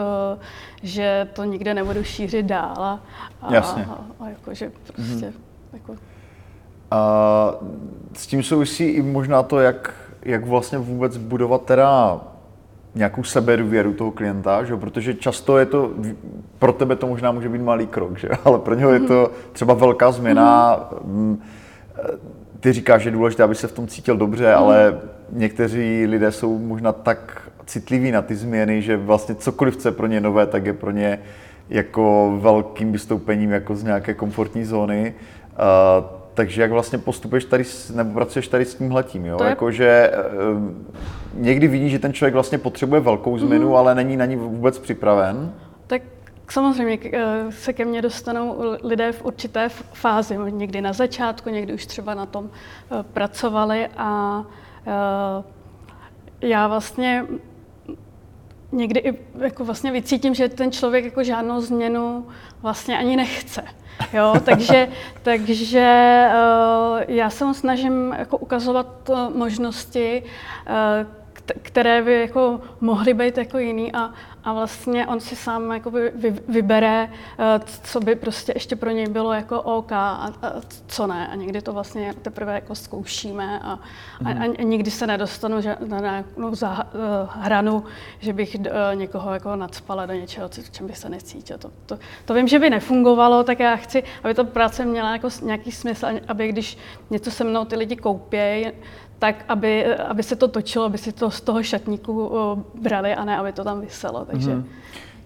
že 0.83 1.29
to 1.33 1.45
nikde 1.45 1.75
nebudu 1.75 2.05
šířit 2.05 2.47
dál. 2.47 3.01
A, 3.43 3.55
Jasně. 3.55 3.85
A, 3.85 4.25
a 4.25 4.29
jako, 4.29 4.55
že 4.55 4.73
prostě, 4.87 5.03
mm-hmm. 5.03 5.33
Jako... 5.73 5.95
A 6.91 7.55
s 8.13 8.27
tím 8.27 8.43
souvisí 8.43 8.85
i 8.85 9.03
možná 9.03 9.43
to, 9.43 9.61
jak, 9.61 9.95
jak 10.23 10.47
vlastně 10.47 10.79
vůbec 10.79 11.17
budovat 11.17 11.65
teda 11.65 12.21
nějakou 12.95 13.23
sebedůvěru 13.23 13.93
toho 13.93 14.11
klienta, 14.11 14.65
že? 14.65 14.77
protože 14.77 15.15
často 15.15 15.59
je 15.59 15.67
to, 15.67 15.91
pro 16.59 16.73
tebe 16.73 16.97
to 16.97 17.07
možná 17.07 17.33
může 17.33 17.49
být 17.49 17.63
malý 17.63 17.87
krok, 17.87 18.19
že? 18.19 18.29
ale 18.45 18.59
pro 18.59 18.75
něho 18.75 18.93
je 18.93 19.01
to 19.01 19.31
třeba 19.53 19.75
velká 19.75 20.13
změna. 20.13 20.81
Mm. 21.05 21.43
Ty 22.61 22.73
říkáš, 22.73 23.03
že 23.03 23.09
je 23.09 23.13
důležité, 23.13 23.43
aby 23.43 23.55
se 23.55 23.67
v 23.67 23.73
tom 23.73 23.87
cítil 23.87 24.17
dobře, 24.17 24.51
mm. 24.51 24.59
ale 24.59 25.01
někteří 25.33 26.07
lidé 26.07 26.33
jsou 26.33 26.59
možná 26.59 26.93
tak 26.93 27.51
citliví 27.67 28.11
na 28.11 28.23
ty 28.23 28.35
změny, 28.35 28.83
že 28.83 28.97
vlastně 28.97 29.35
cokoliv, 29.35 29.77
co 29.77 29.89
je 29.89 29.93
pro 29.93 30.07
ně 30.07 30.21
nové, 30.21 30.47
tak 30.47 30.67
je 30.67 30.73
pro 30.73 30.91
ně 30.91 31.19
jako 31.69 32.37
velkým 32.41 32.93
vystoupením 32.93 33.51
jako 33.51 33.77
z 33.77 33.85
nějaké 33.85 34.15
komfortní 34.15 34.65
zóny. 34.65 35.15
Takže 36.35 36.63
jak 36.63 36.71
vlastně 36.71 36.99
postupuješ 36.99 37.45
tady, 37.45 37.65
nebo 37.95 38.15
pracuješ 38.15 38.49
tady 38.49 38.65
s 38.65 38.75
tím 38.75 38.91
hletím, 38.91 39.27
jo? 39.27 39.39
Je... 39.43 39.49
Jako, 39.49 39.71
že 39.71 39.89
e, 39.89 40.13
někdy 41.35 41.69
vidíš, 41.69 41.93
že 41.93 41.99
ten 41.99 42.13
člověk 42.13 42.35
vlastně 42.35 42.59
potřebuje 42.59 43.01
velkou 43.01 43.39
změnu, 43.39 43.71
mm-hmm. 43.71 43.77
ale 43.77 43.95
není 43.95 44.17
na 44.17 44.25
ní 44.25 44.37
vůbec 44.37 44.79
připraven. 44.79 45.55
Tak 45.87 46.03
samozřejmě 46.49 46.99
eh, 47.13 47.53
se 47.53 47.73
ke 47.73 47.85
mně 47.85 48.03
dostanou 48.03 48.57
lidé 48.83 49.13
v 49.13 49.25
určité 49.25 49.69
fázi, 49.93 50.39
někdy 50.51 50.81
na 50.81 50.93
začátku, 50.93 51.51
někdy 51.51 51.73
už 51.73 51.87
třeba 51.87 52.15
na 52.15 52.27
tom 52.27 52.51
eh, 52.51 53.03
pracovali 53.13 53.89
a 53.97 54.45
já 56.41 56.69
vlastně 56.69 57.27
někdy 58.73 59.01
i 59.01 59.19
jako 59.39 59.65
vlastně 59.65 59.93
vycítím, 59.93 60.35
že 60.35 60.49
ten 60.49 60.73
člověk 60.73 61.05
jako 61.05 61.25
žádnou 61.25 61.61
změnu 61.61 62.27
vlastně 62.63 62.99
ani 62.99 63.17
nechce. 63.17 63.65
Jo, 64.13 64.35
takže, 64.45 64.89
takže 65.23 66.27
uh, 66.33 67.01
já 67.09 67.31
se 67.31 67.45
mu 67.45 67.55
snažím 67.55 68.15
jako 68.19 68.39
ukazovat 68.39 69.09
uh, 69.09 69.37
možnosti, 69.37 70.23
uh, 70.23 71.26
které 71.63 72.03
by 72.03 72.21
jako 72.21 72.61
mohly 72.81 73.15
být 73.15 73.39
jako 73.39 73.59
jiný 73.59 73.93
a, 73.93 74.11
a 74.45 74.53
vlastně 74.53 75.07
on 75.07 75.21
si 75.21 75.37
sám 75.37 75.73
jako 75.73 75.91
vy, 75.91 76.13
vybere, 76.49 77.11
eh, 77.39 77.61
co 77.83 78.01
by 78.01 78.15
prostě 78.15 78.53
ještě 78.57 78.77
pro 78.77 78.91
něj 78.91 79.07
bylo 79.07 79.33
jako 79.33 79.63
OK 79.63 79.93
a, 79.93 80.33
a 80.43 80.53
co 80.87 81.07
ne. 81.07 81.29
A 81.29 81.35
někdy 81.35 81.63
to 81.63 81.73
vlastně 81.73 82.15
teprve 82.23 82.55
jako 82.55 82.75
zkoušíme 82.75 83.61
a, 83.61 83.73
a, 83.73 83.79
a 84.25 84.33
mhm. 84.33 84.55
nikdy 84.71 84.91
se 84.91 85.07
nedostanu 85.07 85.61
že, 85.61 85.77
na 85.87 86.01
nějakou 86.01 86.55
za, 86.55 86.85
uh, 86.85 87.01
hranu, 87.31 87.85
že 88.19 88.33
bych 88.33 88.57
uh, 88.59 88.65
někoho 88.95 89.35
jako 89.35 89.57
nadspala 89.57 90.07
do 90.07 90.13
něčeho, 90.13 90.49
co, 90.49 90.63
čem 90.71 90.87
by 90.87 90.93
se 90.93 91.09
necítil. 91.09 91.59
To, 91.59 91.71
to, 91.87 91.99
to 92.25 92.35
vím, 92.35 92.49
že 92.49 92.59
by 92.59 92.71
nefungovalo, 92.71 93.45
tak 93.45 93.61
já 93.61 93.77
chci, 93.77 94.03
aby 94.25 94.35
ta 94.35 94.45
práce 94.45 94.85
měla 94.85 95.13
jako 95.13 95.29
nějaký 95.43 95.73
smysl, 95.73 96.07
aby 96.29 96.49
když 96.49 96.79
něco 97.11 97.31
se 97.31 97.45
mnou 97.45 97.65
ty 97.65 97.77
lidi 97.77 97.97
koupějí, 97.97 98.67
tak 99.19 99.45
aby, 99.49 99.97
aby 99.97 100.23
se 100.23 100.37
to 100.37 100.49
točilo, 100.49 100.85
aby 100.85 100.99
si 100.99 101.13
to 101.13 101.31
z 101.31 101.41
toho 101.41 101.63
šatníku 101.63 102.31
brali 102.81 103.15
a 103.15 103.25
ne, 103.25 103.39
aby 103.39 103.53
to 103.53 103.65
tam 103.65 103.81
vyselo. 103.81 104.25
Takže, 104.25 104.51
mm-hmm. 104.51 104.65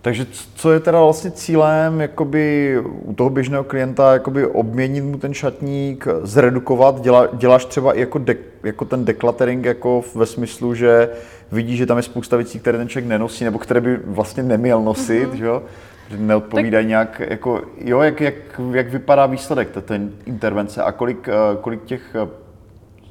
Takže 0.03 0.27
co 0.55 0.73
je 0.73 0.81
teda 0.81 1.01
vlastně 1.01 1.31
cílem 1.31 2.01
jakoby 2.01 2.77
u 2.85 3.15
toho 3.15 3.31
běžného 3.31 3.65
klienta 3.65 4.13
jakoby 4.13 4.47
obměnit 4.47 5.01
mu 5.01 5.19
ten 5.19 5.35
šatník, 5.35 6.07
zredukovat? 6.23 7.01
Dělá, 7.01 7.29
děláš 7.33 7.65
třeba 7.65 7.93
i 7.93 8.01
jako, 8.01 8.19
de, 8.19 8.37
jako 8.63 8.85
ten 8.85 9.05
decluttering 9.05 9.65
jako 9.65 10.03
ve 10.15 10.27
smyslu, 10.27 10.75
že 10.75 11.09
vidíš, 11.53 11.79
že 11.79 11.87
tam 11.87 11.97
je 11.97 12.03
spousta 12.03 12.37
věcí, 12.37 12.59
které 12.59 12.79
ten 12.79 12.89
člověk 12.89 13.09
nenosí 13.09 13.45
nebo 13.45 13.59
které 13.59 13.81
by 13.81 13.97
vlastně 14.05 14.43
neměl 14.43 14.83
nosit, 14.83 15.31
mm-hmm. 15.31 15.37
že 15.37 15.45
jo? 15.45 15.63
Že 16.11 16.17
neodpovídají 16.17 16.85
tak... 16.85 16.89
nějak, 16.89 17.23
jako, 17.29 17.63
jo, 17.79 18.01
jak, 18.01 18.21
jak, 18.21 18.35
jak 18.73 18.91
vypadá 18.91 19.27
výsledek 19.27 19.69
té 19.83 20.01
intervence 20.27 20.83
a 20.83 20.93
kolik, 20.93 21.29
eh, 21.29 21.33
kolik 21.61 21.85
těch 21.85 22.17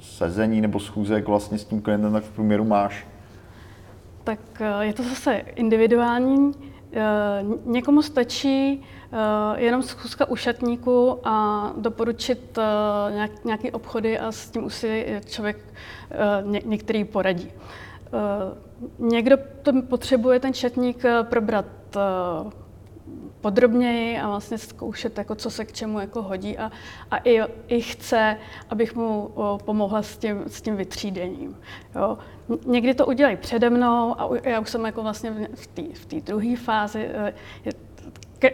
sezení 0.02 0.62
nebo 0.62 0.80
schůzek 0.80 1.28
vlastně 1.28 1.58
s 1.58 1.66
tím 1.66 1.82
klientem 1.82 2.14
tak 2.14 2.24
v 2.24 2.32
průměru 2.32 2.64
máš? 2.64 3.08
Tak 4.24 4.40
eh, 4.60 4.86
je 4.86 4.94
to 4.94 5.04
zase 5.04 5.34
individuální. 5.36 6.52
Eh, 6.94 7.02
někomu 7.66 8.02
stačí 8.02 8.84
eh, 9.12 9.62
jenom 9.62 9.84
schůzka 9.84 10.26
u 10.26 10.36
šatníku 10.36 11.18
a 11.24 11.74
doporučit 11.78 12.60
nějaké 13.46 13.72
obchody 13.72 14.20
a 14.20 14.32
s 14.32 14.50
tím 14.50 14.64
už 14.66 14.74
si 14.74 15.22
člověk 15.26 15.58
některý 16.66 17.04
poradí. 17.04 17.52
Někdo 19.00 19.38
to 19.62 19.82
potřebuje 19.82 20.40
ten 20.40 20.54
šatník 20.54 21.04
probrat 21.24 21.66
podrobněji 23.42 24.20
a 24.20 24.28
vlastně 24.28 24.58
zkoušet, 24.58 25.18
jako, 25.18 25.36
co 25.36 25.50
se 25.50 25.66
k 25.66 25.72
čemu 25.72 26.00
jako 26.00 26.22
hodí 26.22 26.58
a, 26.58 26.72
a 27.12 27.18
i, 27.18 27.42
i 27.68 27.82
chce, 27.82 28.38
abych 28.70 28.96
mu 28.96 29.32
pomohla 29.66 30.02
s 30.02 30.18
tím, 30.18 30.44
s 30.48 30.62
tím 30.62 30.76
vytřídením. 30.76 31.58
Jo. 31.96 32.18
Někdy 32.66 32.94
to 32.94 33.06
udělají 33.06 33.38
přede 33.38 33.70
mnou 33.70 34.22
a 34.22 34.30
já 34.44 34.60
už 34.60 34.70
jsem 34.70 34.86
jako 34.86 35.04
vlastně 35.04 35.48
v 35.54 35.68
té 35.68 35.82
v 35.82 36.24
druhé 36.24 36.56
fázi. 36.56 37.06
E, 37.06 37.34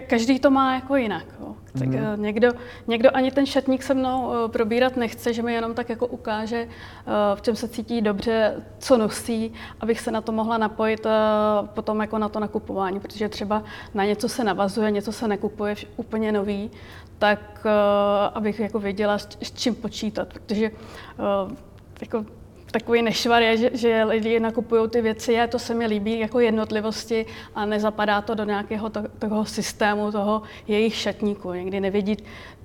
každý 0.08 0.40
to 0.40 0.52
má 0.52 0.76
jako 0.76 0.96
jinak. 0.96 1.26
Jo. 1.40 1.56
Tak 1.80 1.88
mm-hmm. 1.88 2.20
někdo, 2.20 2.52
někdo 2.88 3.10
ani 3.16 3.32
ten 3.32 3.46
šatník 3.46 3.84
se 3.84 3.94
mnou 3.94 4.34
eh, 4.34 4.50
probírat 4.50 4.98
nechce, 4.98 5.34
že 5.34 5.42
mi 5.42 5.54
jenom 5.54 5.74
tak 5.74 5.90
jako 5.90 6.08
ukáže, 6.08 6.58
eh, 6.58 7.36
v 7.36 7.42
čem 7.42 7.56
se 7.56 7.68
cítí 7.68 8.02
dobře, 8.02 8.64
co 8.80 8.98
nosí, 8.98 9.54
abych 9.80 10.00
se 10.00 10.12
na 10.12 10.22
to 10.22 10.32
mohla 10.32 10.58
napojit 10.58 11.08
potom 11.64 12.02
jako 12.02 12.18
na 12.18 12.30
to 12.30 12.40
nakupování, 12.40 13.00
protože 13.00 13.30
třeba 13.30 13.64
na 13.94 14.06
něco 14.06 14.30
se 14.30 14.44
navazuje, 14.44 14.92
něco 14.92 15.12
se 15.12 15.28
nekupuje 15.28 15.76
úplně 15.98 16.32
nový, 16.32 16.72
tak 17.18 17.68
abych 18.34 18.60
jako 18.60 18.80
věděla, 18.80 19.18
s 19.18 19.52
čím 19.54 19.76
počítat, 19.76 20.28
protože 20.28 20.72
jako 22.02 22.26
takový 22.72 23.02
nešvar 23.02 23.42
je, 23.42 23.58
že, 23.58 23.70
že 23.74 24.04
lidi 24.04 24.40
nakupují 24.40 24.90
ty 24.90 25.02
věci, 25.02 25.34
je, 25.34 25.48
to 25.48 25.60
se 25.60 25.74
mi 25.74 25.86
líbí 25.86 26.20
jako 26.20 26.40
jednotlivosti 26.40 27.26
a 27.56 27.66
nezapadá 27.66 28.22
to 28.22 28.36
do 28.36 28.44
nějakého 28.44 28.90
to, 28.90 29.02
toho 29.20 29.46
systému, 29.46 30.12
toho 30.12 30.42
jejich 30.68 30.96
šatníku. 30.96 31.54
Někdy 31.54 31.80
nevědí, 31.80 32.18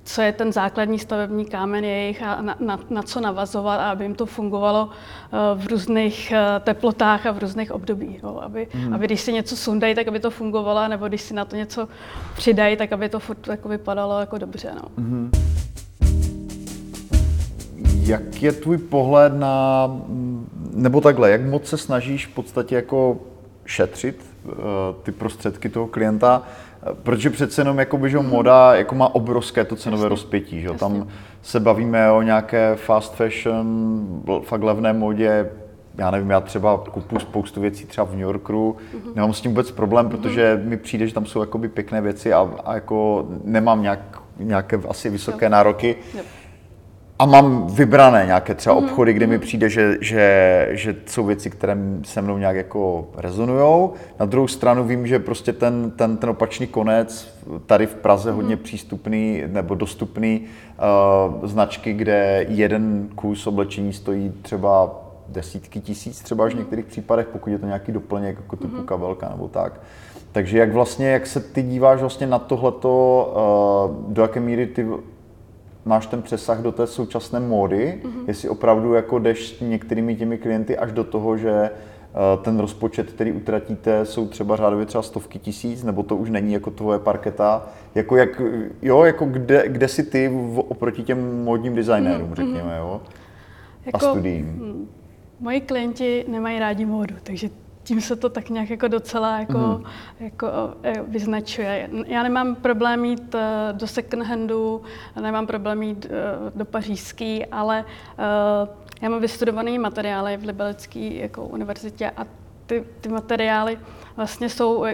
co 0.04 0.22
je 0.22 0.32
ten 0.32 0.52
základní 0.52 0.98
stavební 0.98 1.44
kámen 1.44 1.84
jejich 1.84 2.22
a 2.22 2.42
na, 2.42 2.56
na, 2.60 2.80
na 2.90 3.02
co 3.02 3.20
navazovat, 3.20 3.80
aby 3.80 4.04
jim 4.04 4.14
to 4.14 4.26
fungovalo 4.26 4.84
uh, 4.84 5.62
v 5.62 5.66
různých 5.66 6.32
uh, 6.32 6.64
teplotách 6.64 7.26
a 7.26 7.30
v 7.30 7.38
různých 7.38 7.72
obdobích. 7.72 8.22
Jo. 8.22 8.40
Aby, 8.42 8.68
mm. 8.74 8.94
aby 8.94 9.06
když 9.06 9.20
si 9.20 9.32
něco 9.32 9.56
sundají, 9.56 9.94
tak 9.94 10.08
aby 10.08 10.20
to 10.20 10.30
fungovalo, 10.30 10.88
nebo 10.88 11.08
když 11.08 11.20
si 11.20 11.34
na 11.34 11.44
to 11.44 11.56
něco 11.56 11.88
přidají, 12.36 12.76
tak 12.76 12.92
aby 12.92 13.08
to 13.08 13.20
furt 13.20 13.46
jako 13.46 13.68
vypadalo 13.68 14.20
jako 14.20 14.38
dobře. 14.38 14.72
No. 14.74 14.82
Mm. 14.96 15.30
Jak 18.02 18.42
je 18.42 18.52
tvůj 18.52 18.78
pohled 18.78 19.32
na, 19.34 19.88
nebo 20.74 21.00
takhle, 21.00 21.30
jak 21.30 21.42
moc 21.42 21.66
se 21.66 21.78
snažíš 21.78 22.26
v 22.26 22.34
podstatě 22.34 22.74
jako 22.74 23.16
šetřit 23.64 24.24
uh, 24.44 24.52
ty 25.02 25.12
prostředky 25.12 25.68
toho 25.68 25.86
klienta, 25.86 26.42
protože 27.02 27.30
přece 27.30 27.60
jenom 27.60 27.78
jakoby, 27.78 28.10
že 28.10 28.18
mhm. 28.18 28.28
moda 28.28 28.74
jako 28.74 28.94
má 28.94 29.14
obrovské 29.14 29.64
to 29.64 29.76
cenové 29.76 30.00
Jasně. 30.00 30.08
rozpětí, 30.08 30.60
že? 30.60 30.70
tam 30.70 31.08
se 31.42 31.60
bavíme 31.60 32.12
o 32.12 32.22
nějaké 32.22 32.76
fast 32.76 33.14
fashion, 33.14 34.22
fakt 34.44 34.62
levné 34.62 34.92
modě, 34.92 35.50
já 35.98 36.10
nevím, 36.10 36.30
já 36.30 36.40
třeba 36.40 36.78
kupu 36.78 37.18
spoustu 37.18 37.60
věcí 37.60 37.86
třeba 37.86 38.04
v 38.04 38.10
New 38.10 38.20
Yorku, 38.20 38.76
mm-hmm. 38.94 39.14
nemám 39.14 39.32
s 39.32 39.40
tím 39.40 39.50
vůbec 39.50 39.70
problém, 39.70 40.06
mhm. 40.06 40.16
protože 40.16 40.54
mm-hmm. 40.56 40.68
mi 40.68 40.76
přijde, 40.76 41.06
že 41.06 41.14
tam 41.14 41.26
jsou 41.26 41.40
jakoby 41.40 41.68
pěkné 41.68 42.00
věci 42.00 42.32
a, 42.32 42.50
a 42.64 42.74
jako 42.74 43.28
nemám 43.44 43.82
nějak, 43.82 44.22
nějaké 44.38 44.80
asi 44.88 45.10
vysoké 45.10 45.44
yep. 45.44 45.52
nároky. 45.52 45.96
Yep. 46.14 46.26
A 47.20 47.26
mám 47.26 47.66
vybrané 47.66 48.26
nějaké 48.26 48.54
třeba 48.54 48.74
mhm, 48.74 48.84
obchody, 48.84 49.12
kde 49.12 49.26
mi 49.26 49.36
mhm. 49.36 49.46
přijde, 49.46 49.68
že, 49.68 49.96
že, 50.00 50.68
že 50.70 50.96
jsou 51.06 51.24
věci, 51.24 51.50
které 51.50 51.76
se 52.02 52.22
mnou 52.22 52.38
nějak 52.38 52.56
jako 52.56 53.08
rezonujou. 53.16 53.92
Na 54.20 54.26
druhou 54.26 54.48
stranu 54.48 54.84
vím, 54.84 55.06
že 55.06 55.18
prostě 55.18 55.52
ten, 55.52 55.90
ten, 55.90 56.16
ten 56.16 56.30
opačný 56.30 56.66
konec, 56.66 57.38
tady 57.66 57.86
v 57.86 57.94
Praze 57.94 58.32
hodně 58.32 58.56
mhm. 58.56 58.64
přístupný 58.64 59.42
nebo 59.46 59.74
dostupný 59.74 60.40
uh, 60.40 61.46
značky, 61.46 61.92
kde 61.92 62.46
jeden 62.48 63.08
kus 63.14 63.46
oblečení 63.46 63.92
stojí 63.92 64.32
třeba 64.42 65.00
desítky 65.28 65.80
tisíc 65.80 66.20
třeba 66.20 66.44
až 66.44 66.54
v 66.54 66.58
některých 66.58 66.84
případech, 66.84 67.26
pokud 67.26 67.50
je 67.50 67.58
to 67.58 67.66
nějaký 67.66 67.92
doplněk 67.92 68.36
jako 68.36 68.56
typu 68.56 68.82
kabelka 68.82 69.28
nebo 69.28 69.48
tak. 69.48 69.80
Takže 70.32 70.58
jak 70.58 70.72
vlastně, 70.72 71.08
jak 71.08 71.26
se 71.26 71.40
ty 71.40 71.62
díváš 71.62 72.00
vlastně 72.00 72.26
na 72.26 72.38
tohleto, 72.38 72.88
uh, 73.96 74.12
do 74.12 74.22
jaké 74.22 74.40
míry 74.40 74.66
ty 74.66 74.86
máš 75.84 76.06
ten 76.06 76.22
přesah 76.22 76.58
do 76.58 76.72
té 76.72 76.86
současné 76.86 77.40
módy, 77.40 78.00
mm-hmm. 78.02 78.24
jestli 78.28 78.48
opravdu 78.48 78.94
jako 78.94 79.18
jdeš 79.18 79.60
některými 79.60 80.16
těmi 80.16 80.38
klienty 80.38 80.78
až 80.78 80.92
do 80.92 81.04
toho, 81.04 81.36
že 81.36 81.50
eh, 81.50 81.72
ten 82.42 82.58
rozpočet, 82.58 83.12
který 83.12 83.32
utratíte, 83.32 84.06
jsou 84.06 84.26
třeba 84.26 84.56
řádově 84.56 84.86
třeba 84.86 85.02
stovky 85.02 85.38
tisíc, 85.38 85.84
nebo 85.84 86.02
to 86.02 86.16
už 86.16 86.30
není 86.30 86.52
jako 86.52 86.70
tvoje 86.70 86.98
parketa, 86.98 87.68
jako 87.94 88.16
jak, 88.16 88.42
jo, 88.82 89.04
jako 89.04 89.24
kde, 89.24 89.68
kde 89.68 89.88
jsi 89.88 90.02
ty 90.02 90.32
oproti 90.56 91.02
těm 91.02 91.44
módním 91.44 91.74
designérům, 91.74 92.30
mm-hmm. 92.30 92.34
řekněme, 92.34 92.76
jo, 92.78 93.00
jako, 93.86 94.06
a 94.06 94.10
studiím. 94.10 94.46
Hm, 94.46 94.88
moji 95.40 95.60
klienti 95.60 96.24
nemají 96.28 96.58
rádi 96.58 96.84
módu, 96.84 97.14
takže 97.22 97.48
tím 97.90 98.00
se 98.00 98.16
to 98.16 98.28
tak 98.28 98.50
nějak 98.50 98.70
jako 98.70 98.88
docela 98.88 99.38
jako, 99.38 99.58
mm. 99.58 99.84
jako 100.20 100.46
eh, 100.82 101.02
vyznačuje. 101.08 101.90
Já 102.06 102.22
nemám 102.22 102.54
problém 102.54 103.04
jít 103.04 103.34
eh, 103.34 103.72
do 103.72 103.86
second 103.86 104.22
handu, 104.22 104.82
nemám 105.20 105.46
problém 105.46 105.82
jít 105.82 106.06
eh, 106.06 106.50
do 106.54 106.64
pařížský, 106.64 107.46
ale 107.46 107.84
já 109.02 109.08
mám 109.08 109.20
vystudované 109.20 109.78
materiály 109.78 110.36
v 110.36 110.44
Libelecké 110.44 110.98
jako 110.98 111.44
univerzitě 111.44 112.10
a 112.10 112.26
ty, 112.66 112.84
ty 113.00 113.08
materiály 113.08 113.78
vlastně 114.16 114.48
jsou 114.48 114.84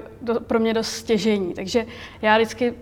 pro 0.47 0.59
mě 0.59 0.75
dost 0.75 0.88
stěžení. 0.88 1.55
Takže 1.55 1.87
já 2.23 2.37
vždycky, 2.37 2.75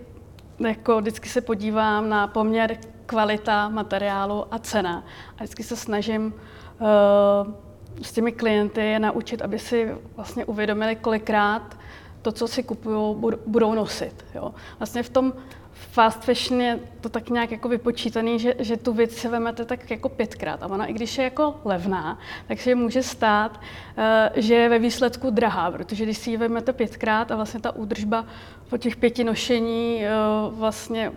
jako 0.59 1.01
vždycky 1.01 1.29
se 1.29 1.41
podívám 1.41 2.09
na 2.09 2.27
poměr 2.27 2.77
kvalita 3.05 3.69
materiálu 3.69 4.45
a 4.51 4.59
cena. 4.59 5.03
A 5.37 5.43
vždycky 5.43 5.63
se 5.63 5.75
snažím 5.75 6.33
uh, 6.79 7.64
s 8.01 8.11
těmi 8.11 8.31
klienty 8.31 8.81
je 8.81 8.99
naučit, 8.99 9.41
aby 9.41 9.59
si 9.59 9.91
vlastně 10.15 10.45
uvědomili, 10.45 10.95
kolikrát 10.95 11.77
to, 12.21 12.31
co 12.31 12.47
si 12.47 12.63
kupují, 12.63 13.15
budou 13.45 13.73
nosit. 13.73 14.25
Jo. 14.35 14.53
Vlastně 14.79 15.03
v 15.03 15.09
tom 15.09 15.33
fast 15.71 16.23
fashion 16.23 16.61
je 16.61 16.79
to 17.01 17.09
tak 17.09 17.29
nějak 17.29 17.51
jako 17.51 17.69
vypočítaný, 17.69 18.39
že, 18.39 18.53
že 18.59 18.77
tu 18.77 18.93
věc 18.93 19.11
si 19.11 19.27
vezmete 19.27 19.65
tak 19.65 19.91
jako 19.91 20.09
pětkrát. 20.09 20.63
A 20.63 20.67
ona, 20.67 20.85
i 20.85 20.93
když 20.93 21.17
je 21.17 21.23
jako 21.23 21.55
levná, 21.65 22.19
tak 22.47 22.59
se 22.59 22.75
může 22.75 23.03
stát, 23.03 23.61
uh, 23.97 24.03
že 24.35 24.55
je 24.55 24.69
ve 24.69 24.79
výsledku 24.79 25.29
drahá, 25.29 25.71
protože 25.71 26.03
když 26.03 26.17
si 26.17 26.29
ji 26.29 26.37
vezmete 26.37 26.73
pětkrát 26.73 27.31
a 27.31 27.35
vlastně 27.35 27.59
ta 27.59 27.75
údržba 27.75 28.25
po 28.69 28.77
těch 28.77 28.95
pěti 28.95 29.23
nošení 29.23 30.01
uh, 30.01 30.59
vlastně 30.59 31.11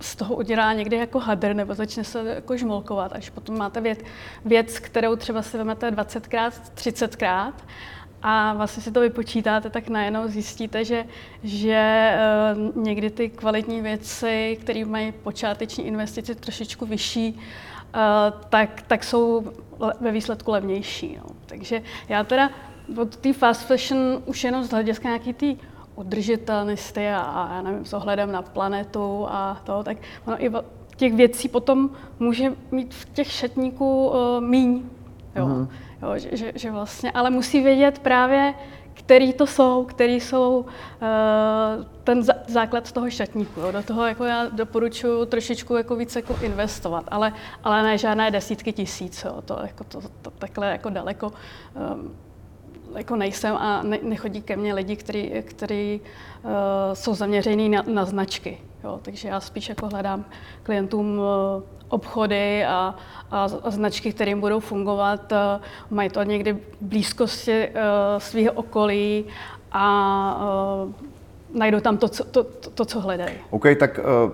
z 0.00 0.16
toho 0.16 0.34
udělá 0.34 0.72
někdy 0.72 0.96
jako 0.96 1.18
hadr 1.18 1.54
nebo 1.54 1.74
začne 1.74 2.04
se 2.04 2.28
jako 2.28 2.56
žmolkovat, 2.56 3.12
až 3.12 3.30
potom 3.30 3.58
máte 3.58 3.80
věc, 3.80 3.98
věc 4.44 4.78
kterou 4.78 5.16
třeba 5.16 5.42
si 5.42 5.56
vezmete 5.56 5.90
20krát, 5.90 6.52
30krát 6.74 7.52
a 8.22 8.54
vlastně 8.54 8.82
si 8.82 8.92
to 8.92 9.00
vypočítáte, 9.00 9.70
tak 9.70 9.88
najednou 9.88 10.28
zjistíte, 10.28 10.84
že, 10.84 11.04
že 11.42 12.12
uh, 12.74 12.84
někdy 12.84 13.10
ty 13.10 13.28
kvalitní 13.28 13.80
věci, 13.80 14.58
které 14.60 14.84
mají 14.84 15.12
počáteční 15.12 15.86
investici 15.86 16.34
trošičku 16.34 16.86
vyšší, 16.86 17.32
uh, 17.32 18.40
tak, 18.48 18.82
tak 18.82 19.04
jsou 19.04 19.52
ve 20.00 20.12
výsledku 20.12 20.50
levnější. 20.50 21.18
No. 21.18 21.36
Takže 21.46 21.82
já 22.08 22.24
teda 22.24 22.50
od 22.98 23.16
té 23.16 23.32
fast 23.32 23.66
fashion 23.66 24.22
už 24.26 24.44
jenom 24.44 24.64
z 24.64 24.70
hlediska 24.70 25.08
nějaký 25.08 25.32
tý 25.32 25.56
udržitelnisty 25.96 27.08
a, 27.08 27.20
a 27.20 27.54
já 27.54 27.62
nevím, 27.62 27.84
s 27.84 27.92
ohledem 27.92 28.32
na 28.32 28.42
planetu 28.42 29.26
a 29.28 29.60
to, 29.64 29.82
tak 29.82 29.96
ono 30.26 30.44
i 30.44 30.50
těch 30.96 31.14
věcí 31.14 31.48
potom 31.48 31.90
může 32.18 32.52
mít 32.70 32.94
v 32.94 33.12
těch 33.12 33.32
šatníků 33.32 34.08
uh, 34.08 34.40
míň. 34.40 34.82
Jo. 35.36 35.46
Mm-hmm. 35.46 35.68
Jo, 36.02 36.18
že, 36.18 36.36
že, 36.36 36.52
že 36.54 36.70
vlastně, 36.70 37.12
ale 37.12 37.30
musí 37.30 37.62
vědět 37.62 37.98
právě, 37.98 38.54
který 38.94 39.32
to 39.32 39.46
jsou, 39.46 39.84
který 39.84 40.20
jsou 40.20 40.58
uh, 40.58 41.84
ten 42.04 42.22
za, 42.22 42.32
základ 42.46 42.92
toho 42.92 43.10
šatníku. 43.10 43.60
Jo. 43.60 43.72
Do 43.72 43.82
toho 43.82 44.06
jako 44.06 44.24
já 44.24 44.48
doporučuji 44.48 45.26
trošičku 45.26 45.76
jako 45.76 45.96
víc 45.96 46.16
jako 46.16 46.36
investovat, 46.42 47.04
ale, 47.08 47.32
ale 47.64 47.82
ne 47.82 47.98
žádné 47.98 48.30
desítky 48.30 48.72
tisíc. 48.72 49.24
Jo. 49.24 49.42
To, 49.44 49.58
jako 49.62 49.84
to, 49.84 50.00
to, 50.22 50.30
takhle 50.30 50.66
jako 50.70 50.90
daleko 50.90 51.32
um, 51.94 52.16
jako 52.96 53.16
nejsem 53.16 53.56
a 53.56 53.82
ne, 53.82 53.98
nechodí 54.02 54.42
ke 54.42 54.56
mně 54.56 54.74
lidi, 54.74 54.96
který 55.42 56.00
uh, 56.44 56.50
jsou 56.92 57.14
zaměřený 57.14 57.68
na, 57.68 57.82
na 57.86 58.04
značky. 58.04 58.58
Jo, 58.84 59.00
takže 59.02 59.28
já 59.28 59.40
spíš 59.40 59.68
jako 59.68 59.86
hledám 59.86 60.24
klientům 60.62 61.18
uh, 61.18 61.24
obchody 61.88 62.64
a, 62.64 62.94
a, 63.30 63.48
a 63.62 63.70
značky, 63.70 64.12
kterým 64.12 64.40
budou 64.40 64.60
fungovat. 64.60 65.32
Uh, 65.32 65.38
mají 65.96 66.10
to 66.10 66.22
někdy 66.22 66.58
blízkosti 66.80 67.68
uh, 67.68 67.74
svého 68.18 68.52
okolí 68.52 69.24
a 69.72 69.84
uh, 70.84 70.92
najdou 71.58 71.80
tam 71.80 71.96
to, 71.96 72.08
co, 72.08 72.24
to, 72.24 72.44
to, 72.44 72.70
to 72.70 72.84
co 72.84 73.00
hledají. 73.00 73.34
OK, 73.50 73.64
tak 73.78 73.98
uh, 73.98 74.32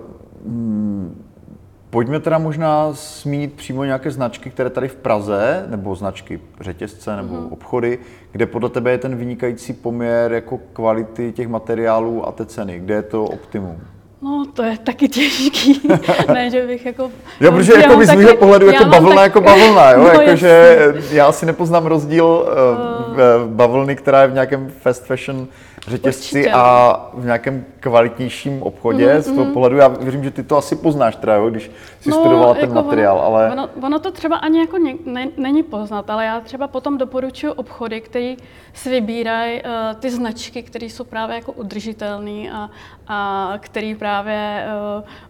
Pojďme 1.91 2.19
teda 2.19 2.37
možná 2.37 2.87
zmínit 2.91 3.53
přímo 3.53 3.83
nějaké 3.83 4.11
značky, 4.11 4.49
které 4.49 4.69
tady 4.69 4.87
v 4.87 4.95
Praze, 4.95 5.65
nebo 5.67 5.95
značky 5.95 6.39
řetězce 6.61 7.15
nebo 7.15 7.35
mm-hmm. 7.35 7.53
obchody, 7.53 7.99
kde 8.31 8.45
podle 8.45 8.69
tebe 8.69 8.91
je 8.91 8.97
ten 8.97 9.15
vynikající 9.15 9.73
poměr 9.73 10.31
jako 10.31 10.59
kvality 10.73 11.31
těch 11.31 11.47
materiálů 11.47 12.27
a 12.27 12.31
té 12.31 12.45
ceny. 12.45 12.79
Kde 12.79 12.93
je 12.93 13.01
to 13.01 13.23
optimum? 13.23 13.77
No, 14.21 14.45
to 14.53 14.63
je 14.63 14.77
taky 14.77 15.07
těžký. 15.07 15.81
ne, 16.33 16.49
že 16.49 16.67
bych 16.67 16.85
jako... 16.85 17.11
Jo, 17.39 17.51
protože 17.51 17.73
jako 17.73 18.05
z 18.05 18.15
mého 18.15 18.37
pohledu 18.37 18.67
jako 18.67 18.85
bavlna 18.85 19.15
tak... 19.15 19.23
jako 19.23 19.41
bavlna, 19.41 19.91
jo? 19.91 19.99
No, 20.13 20.21
jako, 20.21 20.35
že 20.35 20.77
já 21.11 21.25
asi 21.25 21.45
nepoznám 21.45 21.85
rozdíl 21.85 22.25
uh, 22.25 23.49
bavlny, 23.49 23.95
která 23.95 24.21
je 24.21 24.27
v 24.27 24.33
nějakém 24.33 24.71
fast 24.81 25.05
fashion 25.05 25.47
řetězci 25.87 26.35
Určitě. 26.35 26.51
a 26.53 27.09
v 27.13 27.25
nějakém 27.25 27.65
kvalitnějším 27.79 28.63
obchodě. 28.63 29.13
Mm, 29.15 29.21
z 29.21 29.25
toho 29.25 29.45
mm. 29.45 29.53
pohledu 29.53 29.77
já 29.77 29.87
věřím, 29.87 30.23
že 30.23 30.31
ty 30.31 30.43
to 30.43 30.57
asi 30.57 30.75
poznáš 30.75 31.15
teda, 31.15 31.35
jo, 31.35 31.49
když 31.49 31.71
jsi 31.99 32.09
no, 32.09 32.15
studovala 32.15 32.53
ten 32.53 32.61
jako 32.61 32.73
materiál, 32.73 33.17
ono, 33.17 33.25
ale... 33.25 33.51
Ono, 33.51 33.69
ono 33.83 33.99
to 33.99 34.11
třeba 34.11 34.37
ani 34.37 34.59
jako 34.59 34.77
ne, 34.77 34.93
ne, 35.05 35.27
není 35.37 35.63
poznat, 35.63 36.09
ale 36.09 36.25
já 36.25 36.39
třeba 36.39 36.67
potom 36.67 36.97
doporučuji 36.97 37.51
obchody, 37.53 38.01
které 38.01 38.35
si 38.73 38.89
vybírají 38.89 39.61
uh, 39.63 39.69
ty 39.99 40.09
značky, 40.09 40.63
které 40.63 40.85
jsou 40.85 41.03
právě 41.03 41.35
jako 41.35 41.51
udržitelné 41.51 42.51
a, 42.51 42.69
a 43.07 43.53
který 43.59 43.95
právě 43.95 44.65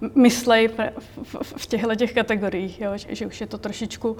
uh, 0.01 0.09
myslejí 0.15 0.67
v, 0.67 0.79
v, 1.23 1.53
v 1.57 1.65
těchto 1.65 1.95
těch 1.95 2.13
kategoriích, 2.13 2.81
jo, 2.81 2.91
že, 2.95 3.15
že 3.15 3.25
už 3.25 3.41
je 3.41 3.47
to 3.47 3.57
trošičku, 3.57 4.11
uh, 4.11 4.17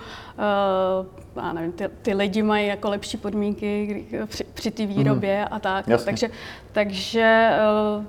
já 1.44 1.54
nevím, 1.54 1.72
ty, 1.72 1.90
ty 2.02 2.14
lidi 2.14 2.44
mají 2.44 2.68
jako 2.68 2.90
lepší 2.90 3.18
podmínky 3.18 4.06
při, 4.26 4.44
při 4.44 4.72
té 4.72 4.86
výrobě 4.86 5.42
mm. 5.42 5.48
a 5.52 5.60
tak. 5.60 5.88
Jasně. 5.88 6.06
Takže, 6.06 6.21
takže 6.72 7.52
uh, 7.98 8.06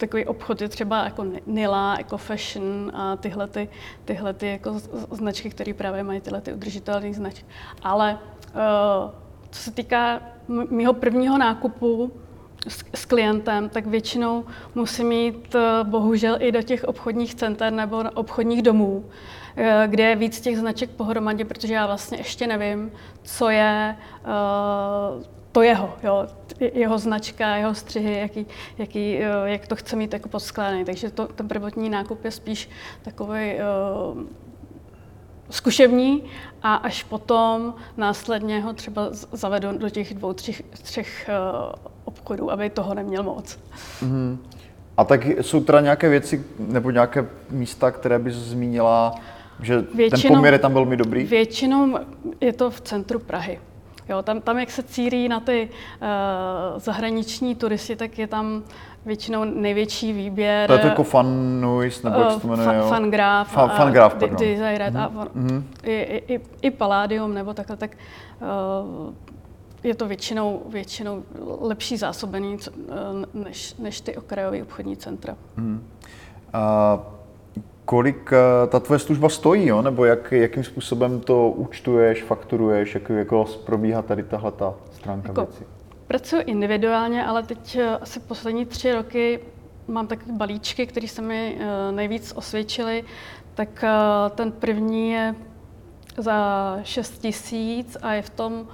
takový 0.00 0.26
obchod 0.26 0.60
je 0.60 0.68
třeba 0.68 1.04
jako 1.04 1.26
Nila, 1.46 1.96
Eco 1.98 2.16
Fashion 2.16 2.92
a 2.94 3.16
tyhle, 3.16 3.48
ty, 3.48 3.68
tyhle 4.04 4.32
ty 4.32 4.46
jako 4.46 4.80
značky, 5.10 5.50
které 5.50 5.74
právě 5.74 6.02
mají 6.02 6.20
tyhle 6.20 6.40
ty 6.40 6.52
udržitelné 6.52 7.14
značky. 7.14 7.44
Ale 7.82 8.18
uh, 8.44 9.10
co 9.50 9.62
se 9.62 9.70
týká 9.70 10.20
mého 10.48 10.92
prvního 10.92 11.38
nákupu, 11.38 12.12
s, 12.68 12.84
s 12.94 13.04
klientem, 13.04 13.68
tak 13.68 13.86
většinou 13.86 14.44
musím 14.74 15.12
jít 15.12 15.54
eh, 15.54 15.84
bohužel 15.84 16.36
i 16.40 16.52
do 16.52 16.62
těch 16.62 16.84
obchodních 16.84 17.34
center 17.34 17.72
nebo 17.72 18.04
obchodních 18.14 18.62
domů, 18.62 19.04
eh, 19.56 19.84
kde 19.86 20.04
je 20.04 20.16
víc 20.16 20.40
těch 20.40 20.58
značek 20.58 20.90
pohromadě, 20.90 21.44
protože 21.44 21.74
já 21.74 21.86
vlastně 21.86 22.18
ještě 22.18 22.46
nevím, 22.46 22.92
co 23.22 23.50
je 23.50 23.96
to 25.54 25.62
jeho, 25.62 25.94
jo, 26.02 26.26
jeho 26.60 26.98
značka, 26.98 27.56
jeho 27.56 27.74
střihy, 27.74 28.18
jaký, 28.18 28.46
jaký, 28.78 29.18
jak 29.44 29.66
to 29.66 29.76
chce 29.76 29.96
mít 29.96 30.12
jako 30.12 30.28
poskládaný. 30.28 30.84
Takže 30.84 31.10
to, 31.10 31.26
ten 31.26 31.48
prvotní 31.48 31.90
nákup 31.90 32.24
je 32.24 32.30
spíš 32.30 32.70
takový 33.02 33.54
uh, 33.54 34.22
zkušební 35.50 36.22
a 36.62 36.74
až 36.74 37.02
potom 37.02 37.74
následně 37.96 38.60
ho 38.60 38.72
třeba 38.72 39.08
zavedu 39.32 39.78
do 39.78 39.90
těch 39.90 40.14
dvou, 40.14 40.32
třech, 40.32 40.62
třech 40.82 41.30
uh, 41.30 41.74
obchodů, 42.04 42.50
aby 42.50 42.70
toho 42.70 42.94
neměl 42.94 43.22
moc. 43.22 43.58
Mm-hmm. 44.02 44.38
A 44.96 45.04
tak 45.04 45.26
jsou 45.26 45.64
teda 45.64 45.80
nějaké 45.80 46.08
věci 46.08 46.44
nebo 46.58 46.90
nějaké 46.90 47.26
místa, 47.50 47.90
které 47.90 48.18
bys 48.18 48.34
zmínila, 48.34 49.14
že 49.62 49.84
většinou, 49.94 50.22
ten 50.22 50.36
poměr 50.36 50.52
je 50.52 50.58
tam 50.58 50.74
velmi 50.74 50.96
dobrý? 50.96 51.24
Většinou 51.24 51.98
je 52.40 52.52
to 52.52 52.70
v 52.70 52.80
centru 52.80 53.18
Prahy. 53.18 53.60
Jo, 54.08 54.22
tam, 54.22 54.40
tam, 54.40 54.58
jak 54.58 54.70
se 54.70 54.82
cílí 54.82 55.28
na 55.28 55.40
ty 55.40 55.68
uh, 56.02 56.78
zahraniční 56.78 57.54
turisty, 57.54 57.96
tak 57.96 58.18
je 58.18 58.26
tam 58.26 58.62
většinou 59.06 59.44
největší 59.44 60.12
výběr. 60.12 60.66
To 60.66 60.72
je 60.72 60.78
to 60.78 60.86
jako 60.86 61.02
Fan 61.02 61.60
Noise, 61.60 62.08
nebo 62.08 62.20
jak 62.20 62.32
se 62.32 62.40
to 62.40 62.48
jmenuje? 62.48 62.66
Fan, 62.66 62.88
fangraph, 62.88 63.52
fan, 63.52 63.70
fangraph, 63.70 64.14
pardon. 64.14 64.38
Mm-hmm. 64.38 64.98
a 64.98 65.08
mm-hmm. 65.08 65.62
i, 65.82 66.22
i, 66.34 66.40
i 66.62 66.70
Palladium, 66.70 67.34
nebo 67.34 67.54
takhle, 67.54 67.76
tak 67.76 67.96
uh, 68.40 69.12
je 69.82 69.94
to 69.94 70.06
většinou, 70.06 70.62
většinou 70.68 71.22
lepší 71.60 71.96
zásobený 71.96 72.56
než, 73.34 73.74
než 73.74 74.00
ty 74.00 74.16
okrajové 74.16 74.62
obchodní 74.62 74.96
centra. 74.96 75.36
Hmm. 75.56 75.90
A 76.52 76.98
kolik 77.84 78.32
eh, 78.32 78.66
ta 78.66 78.80
tvoje 78.80 78.98
služba 78.98 79.28
stojí, 79.28 79.66
jo? 79.66 79.82
nebo 79.82 80.04
jak, 80.04 80.32
jakým 80.32 80.64
způsobem 80.64 81.20
to 81.20 81.48
účtuješ, 81.48 82.22
fakturuješ, 82.22 82.94
jak 82.94 83.08
jako 83.08 83.44
probíhá 83.66 84.02
tady 84.02 84.22
tahle 84.22 84.52
ta 84.52 84.74
stránka 84.92 85.28
jako, 85.28 85.40
věci? 85.40 85.64
Pracuji 86.06 86.42
individuálně, 86.42 87.24
ale 87.24 87.42
teď 87.42 87.76
eh, 87.76 87.88
asi 87.88 88.20
poslední 88.20 88.66
tři 88.66 88.92
roky 88.92 89.40
mám 89.88 90.06
takové 90.06 90.32
balíčky, 90.32 90.86
které 90.86 91.08
se 91.08 91.22
mi 91.22 91.58
eh, 91.60 91.92
nejvíc 91.92 92.32
osvědčily. 92.36 93.04
tak 93.54 93.84
ten 94.34 94.52
první 94.52 95.10
je 95.10 95.34
za 96.16 96.78
6 96.82 97.18
tisíc 97.18 97.96
a 98.02 98.12
je 98.12 98.22
v 98.22 98.30
tom 98.30 98.68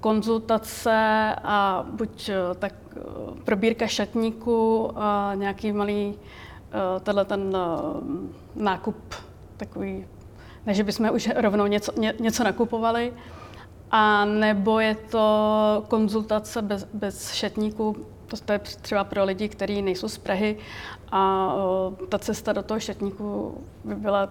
konzultace 0.00 0.92
a 1.44 1.86
buď 1.90 2.30
tak 2.58 2.74
probírka 3.44 3.86
šatníku 3.86 4.90
a 4.96 5.32
nějaký 5.34 5.72
malý 5.72 6.14
tenhle 7.00 7.24
ten 7.24 7.56
nákup 8.54 9.14
takový, 9.56 10.06
ne, 10.66 10.74
že 10.74 10.84
bychom 10.84 11.10
už 11.10 11.28
rovnou 11.36 11.66
něco, 11.66 11.92
ně, 12.00 12.14
něco 12.20 12.44
nakupovali, 12.44 13.12
a 13.90 14.24
nebo 14.24 14.80
je 14.80 14.94
to 14.94 15.84
konzultace 15.88 16.62
bez, 16.62 16.86
bez 16.92 17.32
šatníku, 17.32 17.96
to 18.44 18.52
je 18.52 18.58
třeba 18.58 19.04
pro 19.04 19.24
lidi, 19.24 19.48
kteří 19.48 19.82
nejsou 19.82 20.08
z 20.08 20.18
Prahy 20.18 20.58
a 21.12 21.52
ta 22.08 22.18
cesta 22.18 22.52
do 22.52 22.62
toho 22.62 22.80
šatníku 22.80 23.58
by 23.84 23.94
byla 23.94 24.28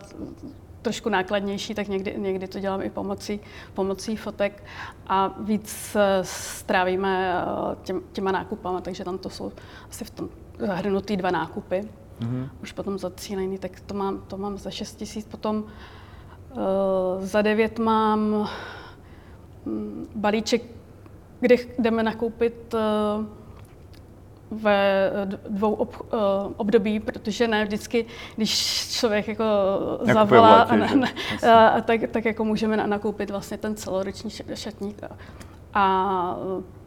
trošku 0.82 1.10
nákladnější, 1.10 1.76
tak 1.76 1.88
někdy, 1.88 2.16
někdy 2.18 2.48
to 2.48 2.60
dělám 2.60 2.82
i 2.82 2.90
pomocí, 2.90 3.40
pomocí 3.74 4.16
fotek 4.18 4.64
a 5.08 5.36
víc 5.40 5.98
strávíme 6.22 7.44
těm, 7.84 8.02
těma 8.12 8.32
nákupama, 8.32 8.82
takže 8.82 9.04
tam 9.04 9.18
to 9.18 9.30
jsou 9.30 9.52
asi 9.90 10.06
v 10.06 10.10
tom 10.10 10.30
zahrnutý 10.60 11.18
dva 11.18 11.32
nákupy. 11.32 11.90
Mm-hmm. 12.22 12.50
Už 12.62 12.72
potom 12.72 12.98
zacílený, 12.98 13.58
tak 13.58 13.80
to 13.80 13.94
mám, 13.94 14.22
to 14.28 14.38
mám 14.38 14.58
za 14.58 14.70
6 14.70 14.96
tisíc. 14.96 15.26
Potom 15.26 15.64
uh, 15.64 16.62
za 17.20 17.42
9 17.42 17.80
mám 17.80 18.50
um, 19.66 20.08
balíček, 20.16 20.62
kde 21.40 21.56
jdeme 21.80 22.04
nakoupit 22.04 22.74
uh, 22.74 23.26
ve 24.52 25.12
dvou 25.50 25.74
ob, 25.74 26.02
uh, 26.02 26.10
období, 26.58 27.00
protože 27.00 27.48
ne 27.48 27.66
vždycky, 27.66 28.06
když 28.36 28.88
člověk 28.92 29.28
jako 29.28 29.44
zavolá, 30.02 30.62
a, 30.62 30.76
ne, 30.76 30.96
ne, 30.96 31.14
a, 31.52 31.82
tak, 31.82 32.02
tak 32.12 32.26
jako 32.26 32.46
můžeme 32.46 32.88
nakoupit 32.88 33.30
vlastně 33.30 33.58
ten 33.58 33.76
celoroční 33.76 34.30
šatník. 34.54 35.04
A, 35.04 35.18
a 35.74 36.36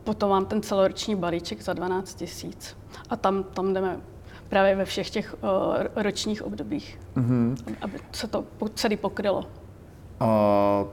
potom 0.05 0.31
mám 0.31 0.47
ten 0.47 0.63
celoroční 0.63 1.17
balíček 1.17 1.63
za 1.63 1.73
12 1.73 2.15
tisíc. 2.15 2.77
A 3.11 3.17
tam, 3.17 3.45
tam 3.45 3.75
jdeme 3.75 4.01
právě 4.49 4.77
ve 4.77 4.85
všech 4.85 5.11
těch 5.11 5.37
uh, 5.43 6.03
ročních 6.03 6.43
obdobích, 6.43 6.99
mm-hmm. 7.17 7.57
aby 7.81 7.99
se 8.13 8.27
to 8.27 8.45
celý 8.75 8.97
pokrylo. 8.97 9.39
Uh, 9.39 10.89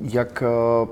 jak, 0.00 0.42
uh, 0.82 0.88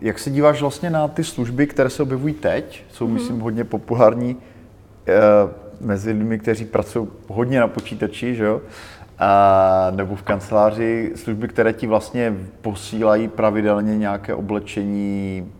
jak 0.00 0.18
se 0.18 0.30
díváš 0.30 0.60
vlastně 0.60 0.90
na 0.90 1.08
ty 1.08 1.24
služby, 1.24 1.66
které 1.66 1.90
se 1.90 2.02
objevují 2.02 2.34
teď? 2.34 2.84
Jsou, 2.90 3.06
mm-hmm. 3.06 3.12
myslím, 3.12 3.40
hodně 3.40 3.64
populární 3.64 4.34
uh, 4.34 5.50
mezi 5.80 6.12
lidmi, 6.12 6.38
kteří 6.38 6.64
pracují 6.64 7.08
hodně 7.28 7.60
na 7.60 7.68
počítači, 7.68 8.34
že 8.34 8.44
jo? 8.44 8.60
A, 9.18 9.92
nebo 9.94 10.16
v 10.16 10.22
kanceláři 10.22 11.12
služby, 11.16 11.48
které 11.48 11.72
ti 11.72 11.86
vlastně 11.86 12.34
posílají 12.60 13.28
pravidelně 13.28 13.98
nějaké 13.98 14.34
oblečení, 14.34 15.52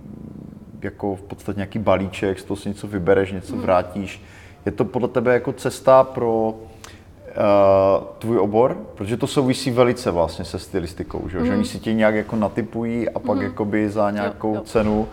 jako 0.83 1.17
v 1.17 1.23
podstatě 1.23 1.57
nějaký 1.57 1.79
balíček, 1.79 2.39
z 2.39 2.45
toho 2.45 2.57
si 2.57 2.69
něco 2.69 2.87
vybereš, 2.87 3.33
něco 3.33 3.57
mm. 3.57 3.63
Je 4.67 4.73
to 4.73 4.85
podle 4.85 5.09
tebe 5.09 5.35
jako 5.35 5.53
cesta 5.53 6.05
pro 6.05 6.49
uh, 6.51 8.05
tvůj 8.19 8.39
obor? 8.39 8.77
Protože 8.95 9.17
to 9.17 9.27
souvisí 9.27 9.71
velice 9.71 10.11
vlastně 10.11 10.45
se 10.45 10.59
stylistikou, 10.59 11.29
že, 11.29 11.39
mm. 11.39 11.47
že 11.47 11.53
oni 11.53 11.65
si 11.65 11.79
tě 11.79 11.95
nějak 11.95 12.15
jako 12.15 12.37
natypují 12.37 13.09
a 13.09 13.19
pak 13.19 13.37
mm. 13.37 13.43
jakoby 13.43 13.91
za 13.91 14.11
nějakou 14.11 14.49
jo, 14.49 14.55
jo. 14.55 14.61
cenu 14.65 15.09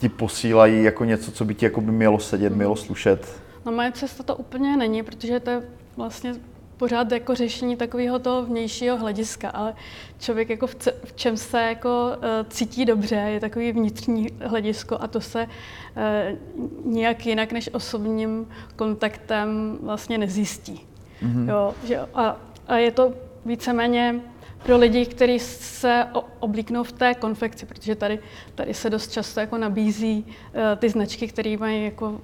ti 0.00 0.08
posílají 0.08 0.84
jako 0.84 1.04
něco, 1.04 1.32
co 1.32 1.44
by 1.44 1.54
ti 1.54 1.64
jakoby 1.64 1.92
mělo 1.92 2.18
sedět, 2.18 2.50
mm. 2.50 2.56
mělo 2.56 2.76
slušet. 2.76 3.40
No 3.66 3.72
moje 3.72 3.92
cesta 3.92 4.22
to 4.22 4.36
úplně 4.36 4.76
není, 4.76 5.02
protože 5.02 5.40
to 5.40 5.50
je 5.50 5.62
vlastně 5.96 6.34
pořád 6.80 7.12
jako 7.12 7.34
řešení 7.34 7.76
takového 7.76 8.18
toho 8.18 8.42
vnějšího 8.42 8.96
hlediska, 8.96 9.50
ale 9.50 9.74
člověk 10.18 10.50
jako 10.50 10.66
v, 10.66 10.74
ce, 10.74 10.92
v 11.04 11.12
čem 11.12 11.36
se 11.36 11.62
jako 11.62 12.12
uh, 12.16 12.48
cítí 12.48 12.84
dobře, 12.84 13.14
je 13.14 13.40
takový 13.40 13.72
vnitřní 13.72 14.26
hledisko 14.44 14.96
a 15.00 15.06
to 15.06 15.20
se 15.20 15.46
uh, 15.46 16.92
nijak 16.92 17.26
jinak 17.26 17.52
než 17.52 17.70
osobním 17.72 18.48
kontaktem 18.76 19.78
vlastně 19.82 20.18
nezjistí. 20.18 20.80
Mm-hmm. 21.22 21.48
Jo, 21.48 21.74
že, 21.84 21.98
a, 22.14 22.36
a 22.68 22.76
je 22.76 22.90
to 22.90 23.12
víceméně 23.44 24.20
pro 24.62 24.76
lidi, 24.76 25.06
kteří 25.06 25.38
se 25.38 26.06
oblíknou 26.40 26.84
v 26.84 26.92
té 26.92 27.14
konfekci, 27.14 27.66
protože 27.66 27.94
tady, 27.94 28.18
tady 28.54 28.74
se 28.74 28.90
dost 28.90 29.12
často 29.12 29.40
jako 29.40 29.58
nabízí 29.58 30.24
uh, 30.26 30.32
ty 30.78 30.88
značky, 30.88 31.28
které 31.28 31.56
mají 31.56 31.84
jako 31.84 32.20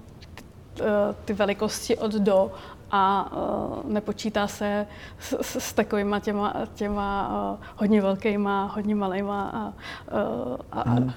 ty 1.24 1.32
velikosti 1.32 1.96
od 1.96 2.12
do 2.12 2.52
a 2.90 3.32
uh, 3.32 3.92
nepočítá 3.92 4.48
se 4.48 4.86
s, 5.18 5.38
s, 5.42 5.56
s 5.56 5.72
takovýma 5.72 6.20
těma, 6.20 6.54
těma 6.74 7.28
uh, 7.52 7.66
hodně 7.76 8.02
velkýma, 8.02 8.64
hodně 8.74 8.94
malýma 8.94 9.50
a, 9.50 9.66
uh, 9.66 10.56
a, 10.72 10.90
hmm. 10.90 11.12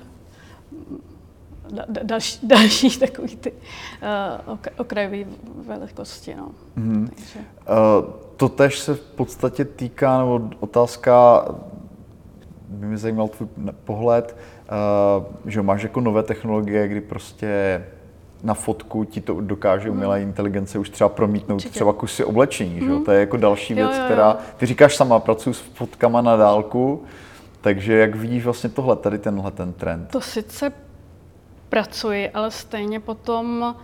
da, 1.71 1.85
da, 1.89 2.01
další, 2.03 2.39
další 2.47 2.99
takový 2.99 3.35
ty 3.35 3.51
uh, 4.47 4.57
okrajové 4.77 5.17
velikosti. 5.67 6.35
No. 6.35 6.51
Hmm. 6.75 7.07
Takže. 7.07 7.39
Uh, 7.39 8.13
to 8.37 8.49
tež 8.49 8.79
se 8.79 8.95
v 8.95 9.01
podstatě 9.01 9.65
týká, 9.65 10.17
nebo 10.17 10.49
otázka, 10.59 11.45
by 12.67 12.85
mě 12.85 12.97
zajímal 12.97 13.27
tvůj 13.27 13.47
pohled, 13.83 14.37
uh, 15.21 15.25
že 15.45 15.61
máš 15.61 15.83
jako 15.83 16.01
nové 16.01 16.23
technologie, 16.23 16.87
kdy 16.87 17.01
prostě 17.01 17.83
na 18.43 18.53
fotku 18.53 19.03
ti 19.03 19.21
to 19.21 19.41
dokáže 19.41 19.89
umělá 19.89 20.15
hmm. 20.15 20.23
inteligence 20.23 20.79
už 20.79 20.89
třeba 20.89 21.09
promítnout 21.09 21.55
Určitě. 21.55 21.73
třeba 21.73 21.93
kusy 21.93 22.23
oblečení, 22.23 22.79
hmm. 22.79 22.99
že? 22.99 23.05
to 23.05 23.11
je 23.11 23.19
jako 23.19 23.37
další 23.37 23.73
věc, 23.73 23.89
jo, 23.89 23.95
jo, 23.95 24.01
jo. 24.01 24.05
která, 24.05 24.37
ty 24.57 24.65
říkáš 24.65 24.95
sama, 24.95 25.19
pracuji 25.19 25.53
s 25.53 25.59
fotkama 25.59 26.21
na 26.21 26.35
dálku, 26.35 27.03
takže 27.61 27.93
jak 27.93 28.15
vidíš 28.15 28.45
vlastně 28.45 28.69
tohle, 28.69 28.95
tady 28.95 29.17
tenhle 29.17 29.51
ten 29.51 29.73
trend? 29.73 30.07
To 30.11 30.21
sice 30.21 30.71
pracuji, 31.69 32.29
ale 32.29 32.51
stejně 32.51 32.99
potom 32.99 33.75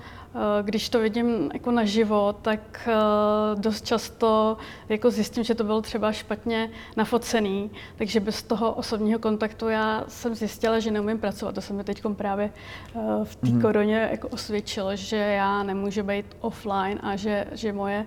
když 0.61 0.89
to 0.89 0.99
vidím 0.99 1.51
jako 1.53 1.71
naživo, 1.71 2.33
tak 2.41 2.59
eh, 2.87 3.55
dost 3.55 3.85
často 3.85 4.57
jako 4.89 5.11
zjistím, 5.11 5.43
že 5.43 5.55
to 5.55 5.63
bylo 5.63 5.81
třeba 5.81 6.11
špatně 6.11 6.69
nafocený, 6.97 7.71
takže 7.97 8.19
bez 8.19 8.43
toho 8.43 8.73
osobního 8.73 9.19
kontaktu 9.19 9.69
já 9.69 10.03
jsem 10.07 10.35
zjistila, 10.35 10.79
že 10.79 10.91
neumím 10.91 11.19
pracovat. 11.19 11.55
To 11.55 11.61
se 11.61 11.73
mi 11.73 11.83
teď 11.83 12.03
právě 12.13 12.49
eh, 12.95 12.99
v 13.23 13.35
té 13.35 13.49
mm. 13.49 13.61
koroně 13.61 14.07
jako 14.11 14.27
osvědčilo, 14.27 14.95
že 14.95 15.15
já 15.15 15.63
nemůžu 15.63 16.03
být 16.03 16.25
offline 16.41 16.99
a 17.03 17.15
že, 17.15 17.45
že 17.51 17.73
moje 17.73 18.05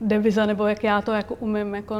deviza, 0.00 0.46
nebo 0.46 0.66
jak 0.66 0.84
já 0.84 1.02
to 1.02 1.12
jako 1.12 1.34
umím 1.34 1.74
jako 1.74 1.94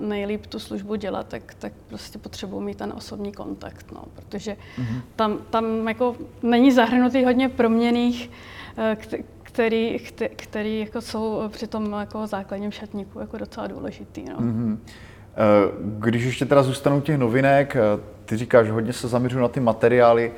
nejlíp 0.00 0.46
tu 0.46 0.58
službu 0.58 0.94
dělat, 0.94 1.28
tak, 1.28 1.54
tak 1.54 1.72
prostě 1.88 2.18
potřebuji 2.18 2.60
mít 2.60 2.78
ten 2.78 2.92
osobní 2.96 3.32
kontakt, 3.32 3.92
no, 3.92 4.04
protože 4.14 4.56
mm. 4.78 5.02
tam, 5.16 5.38
tam 5.50 5.88
jako 5.88 6.16
není 6.42 6.72
zahrnutý 6.72 7.24
hodně 7.24 7.48
proměných 7.48 8.30
Eh, 8.30 8.51
který, 9.42 9.98
který 10.36 10.80
jako 10.80 11.00
jsou 11.00 11.42
při 11.48 11.66
tom 11.66 11.92
jako 11.92 12.26
základním 12.26 12.70
šatníku 12.70 13.20
jako 13.20 13.38
docela 13.38 13.66
důležitý. 13.66 14.24
No. 14.24 14.36
Mm-hmm. 14.36 14.78
Když 15.80 16.24
ještě 16.24 16.44
teda 16.44 16.62
zůstanu 16.62 17.00
těch 17.00 17.18
novinek, 17.18 17.76
eh, 17.76 17.80
ty 18.24 18.36
říkáš, 18.36 18.66
že 18.66 18.72
hodně 18.72 18.92
se 18.92 19.08
zaměřuju 19.08 19.42
na 19.42 19.48
ty 19.48 19.60
materiály. 19.60 20.32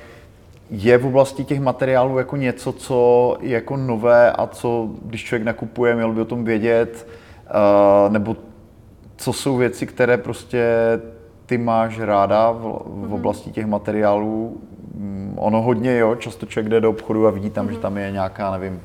Je 0.70 0.98
v 0.98 1.06
oblasti 1.06 1.44
těch 1.44 1.60
materiálů 1.60 2.18
jako 2.18 2.36
něco, 2.36 2.72
co 2.72 3.36
je 3.40 3.54
jako 3.54 3.76
nové 3.76 4.32
a 4.32 4.46
co, 4.46 4.90
když 5.02 5.24
člověk 5.24 5.46
nakupuje, 5.46 5.94
měl 5.94 6.12
by 6.12 6.20
o 6.20 6.24
tom 6.24 6.44
vědět? 6.44 7.08
Nebo 8.08 8.36
co 9.16 9.32
jsou 9.32 9.56
věci, 9.56 9.86
které 9.86 10.16
prostě 10.16 10.64
ty 11.46 11.58
máš 11.58 11.98
ráda 11.98 12.50
v, 12.50 12.82
v 12.86 13.04
mhm. 13.04 13.12
oblasti 13.12 13.50
těch 13.50 13.66
materiálů, 13.66 14.60
ono 15.36 15.62
hodně, 15.62 15.98
jo, 15.98 16.14
často 16.14 16.46
člověk 16.46 16.70
jde 16.70 16.80
do 16.80 16.90
obchodu 16.90 17.26
a 17.26 17.30
vidí 17.30 17.50
tam, 17.50 17.66
mm-hmm. 17.66 17.72
že 17.72 17.78
tam 17.78 17.96
je 17.96 18.10
nějaká, 18.10 18.50
nevím, 18.50 18.82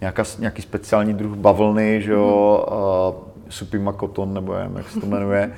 nějaká, 0.00 0.24
nějaký 0.38 0.62
speciální 0.62 1.14
druh 1.14 1.36
bavlny, 1.36 2.02
že 2.02 2.12
jo, 2.12 2.66
mm-hmm. 2.68 3.14
uh, 3.16 3.32
Supima 3.48 3.92
Cotton, 3.92 4.34
nebo 4.34 4.54
nevím, 4.54 4.76
jak 4.76 4.88
se 4.88 5.00
to 5.00 5.06
jmenuje. 5.06 5.52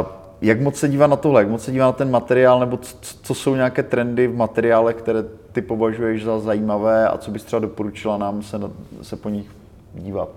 Uh, 0.00 0.06
jak 0.40 0.60
moc 0.60 0.76
se 0.76 0.88
dívá 0.88 1.06
na 1.06 1.16
tohle, 1.16 1.40
jak 1.40 1.50
moc 1.50 1.64
se 1.64 1.72
dívá 1.72 1.84
na 1.84 1.92
ten 1.92 2.10
materiál, 2.10 2.60
nebo 2.60 2.76
co, 2.76 2.96
co 3.22 3.34
jsou 3.34 3.54
nějaké 3.54 3.82
trendy 3.82 4.26
v 4.26 4.36
materiálech, 4.36 4.96
které 4.96 5.24
ty 5.52 5.62
považuješ 5.62 6.24
za 6.24 6.38
zajímavé 6.38 7.08
a 7.08 7.18
co 7.18 7.30
bys 7.30 7.44
třeba 7.44 7.60
doporučila 7.60 8.18
nám 8.18 8.42
se, 8.42 8.60
se 9.02 9.16
po 9.16 9.28
nich 9.28 9.46
dívat? 9.94 10.28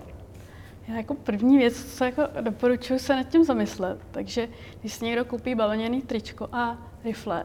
Já 0.88 0.96
jako 0.96 1.14
první 1.14 1.58
věc, 1.58 1.84
co 1.84 2.04
jako 2.04 2.22
doporučuji 2.40 2.98
se 2.98 3.16
nad 3.16 3.28
tím 3.28 3.44
zamyslet, 3.44 3.98
takže 4.10 4.48
když 4.80 4.92
si 4.92 5.04
někdo 5.04 5.24
koupí 5.24 5.54
bavlněný 5.54 6.02
tričko 6.02 6.48
a 6.52 6.76
rifle, 7.04 7.44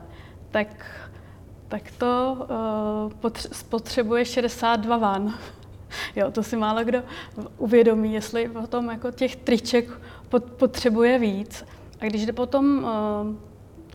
tak 0.52 0.68
tak 1.76 1.92
to 1.98 2.38
uh, 3.24 3.32
spotřebuje 3.52 4.26
62 4.26 4.98
van. 4.98 5.34
jo, 6.16 6.32
to 6.32 6.44
si 6.44 6.58
málo 6.58 6.84
kdo 6.84 7.04
uvědomí, 7.58 8.14
jestli 8.14 8.50
potom 8.50 8.90
jako 8.90 9.12
těch 9.12 9.36
triček 9.36 9.90
potřebuje 10.58 11.20
víc. 11.20 11.66
A 12.02 12.06
když 12.06 12.26
jde 12.26 12.34
potom 12.34 12.84
uh, 12.84 12.88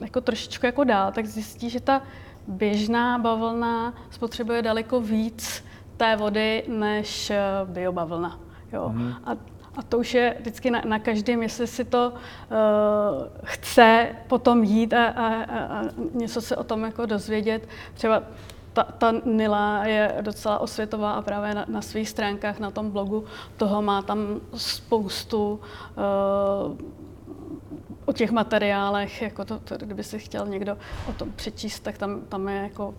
jako 0.03 0.21
trošičku 0.21 0.66
jako 0.66 0.85
dál, 0.85 1.12
tak 1.12 1.27
zjistí, 1.27 1.71
že 1.71 1.81
ta 1.81 2.03
běžná 2.49 3.19
bavlna 3.19 3.95
spotřebuje 4.11 4.62
daleko 4.62 5.01
víc 5.01 5.64
té 5.97 6.16
vody 6.16 6.64
než 6.69 7.31
uh, 7.31 7.71
biobavlna. 7.71 8.40
Jo. 8.73 8.93
Mm-hmm. 8.95 9.14
A, 9.25 9.37
A 9.77 9.83
to 9.83 9.99
už 9.99 10.15
je 10.15 10.37
vždycky 10.39 10.71
na, 10.71 10.83
na 10.85 10.99
každém, 10.99 11.43
jestli 11.43 11.67
si 11.67 11.85
to 11.85 12.13
uh, 12.13 13.29
chce 13.45 14.09
potom 14.27 14.65
jít 14.65 14.93
a, 14.93 15.07
a, 15.07 15.45
a 15.45 15.85
něco 16.13 16.41
se 16.41 16.57
o 16.57 16.65
tom 16.65 16.85
jako 16.85 17.07
dozvědět. 17.07 17.69
Třeba 17.95 18.23
ta, 18.73 18.83
ta 18.83 19.13
Nila 19.25 19.85
je 19.85 20.15
docela 20.21 20.59
osvětová 20.59 21.13
a 21.13 21.23
právě 21.23 21.55
na, 21.55 21.65
na 21.69 21.83
svých 21.83 22.09
stránkách, 22.09 22.59
na 22.59 22.71
tom 22.71 22.91
blogu 22.91 23.25
toho 23.57 23.83
má 23.83 24.03
tam 24.03 24.41
spoustu 24.55 25.61
uh, 25.97 26.77
o 28.05 28.13
těch 28.13 28.31
materiálech, 28.31 29.23
jako 29.23 29.45
to, 29.45 29.59
to, 29.59 29.77
kdyby 29.77 30.05
si 30.05 30.19
chtěl 30.19 30.47
někdo 30.47 30.77
o 31.09 31.13
tom 31.13 31.33
přečíst, 31.37 31.81
tak 31.81 31.99
tam, 31.99 32.21
tam 32.21 32.49
je 32.49 32.57
jako 32.57 32.95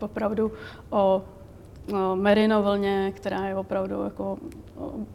opravdu 0.00 0.52
o, 0.90 1.22
o 1.92 2.16
merino 2.16 2.62
vlně, 2.62 3.12
která 3.16 3.46
je 3.46 3.56
opravdu 3.56 4.02
jako 4.02 4.38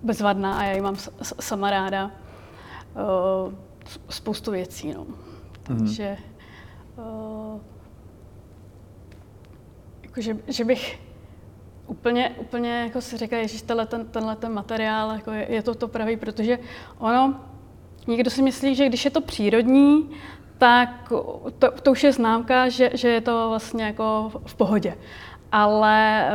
bezvadná 0.02 0.60
a 0.60 0.64
já 0.64 0.72
ji 0.72 0.82
mám 0.82 0.96
sama 1.40 1.70
ráda. 1.70 2.12
O, 2.96 3.52
spoustu 4.10 4.52
věcí, 4.52 4.94
no. 4.94 5.06
Mhm. 5.70 5.78
Takže 5.78 6.18
o, 6.98 7.60
jako, 10.04 10.22
že, 10.22 10.38
že 10.48 10.66
bych 10.66 11.00
úplně, 11.88 12.30
úplně 12.30 12.84
jako 12.84 13.02
si 13.02 13.18
říkal, 13.18 13.48
že 13.48 13.64
tenhle 13.64 13.86
ten, 13.86 14.06
tenhle 14.06 14.36
ten 14.36 14.54
materiál 14.54 15.12
jako 15.12 15.32
je, 15.32 15.52
je 15.52 15.64
to 15.64 15.76
to 15.76 15.88
pravý, 15.88 16.18
protože 16.18 16.60
ono, 16.98 17.40
někdo 18.08 18.32
si 18.32 18.42
myslí, 18.42 18.76
že 18.76 18.86
když 18.86 19.06
je 19.06 19.12
to 19.12 19.22
přírodní, 19.22 20.10
tak 20.58 21.14
to, 21.60 21.72
to 21.72 21.92
už 21.92 22.04
je 22.04 22.14
známka, 22.14 22.70
že, 22.70 22.90
že 22.94 23.10
je 23.10 23.22
to 23.22 23.50
vlastně 23.50 23.84
jako 23.84 24.32
v 24.46 24.56
pohodě. 24.56 24.98
Ale 25.52 26.30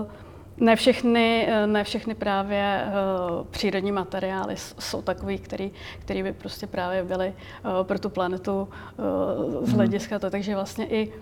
uh, 0.00 0.21
ne 0.62 0.76
všechny, 0.76 1.48
ne 1.66 1.84
všechny 1.84 2.14
právě 2.14 2.84
uh, 2.86 3.46
přírodní 3.46 3.92
materiály 3.92 4.54
jsou 4.78 5.02
takový, 5.02 5.38
který, 5.38 5.70
který 5.98 6.22
by 6.22 6.32
prostě 6.32 6.66
právě 6.66 7.04
byly 7.04 7.28
uh, 7.28 7.86
pro 7.86 7.98
tu 7.98 8.08
planetu 8.08 8.62
uh, 8.62 9.64
z 9.64 9.68
mhm. 9.68 9.76
hlediska 9.76 10.18
to. 10.18 10.30
Takže 10.30 10.54
vlastně 10.54 10.86
i 10.86 11.12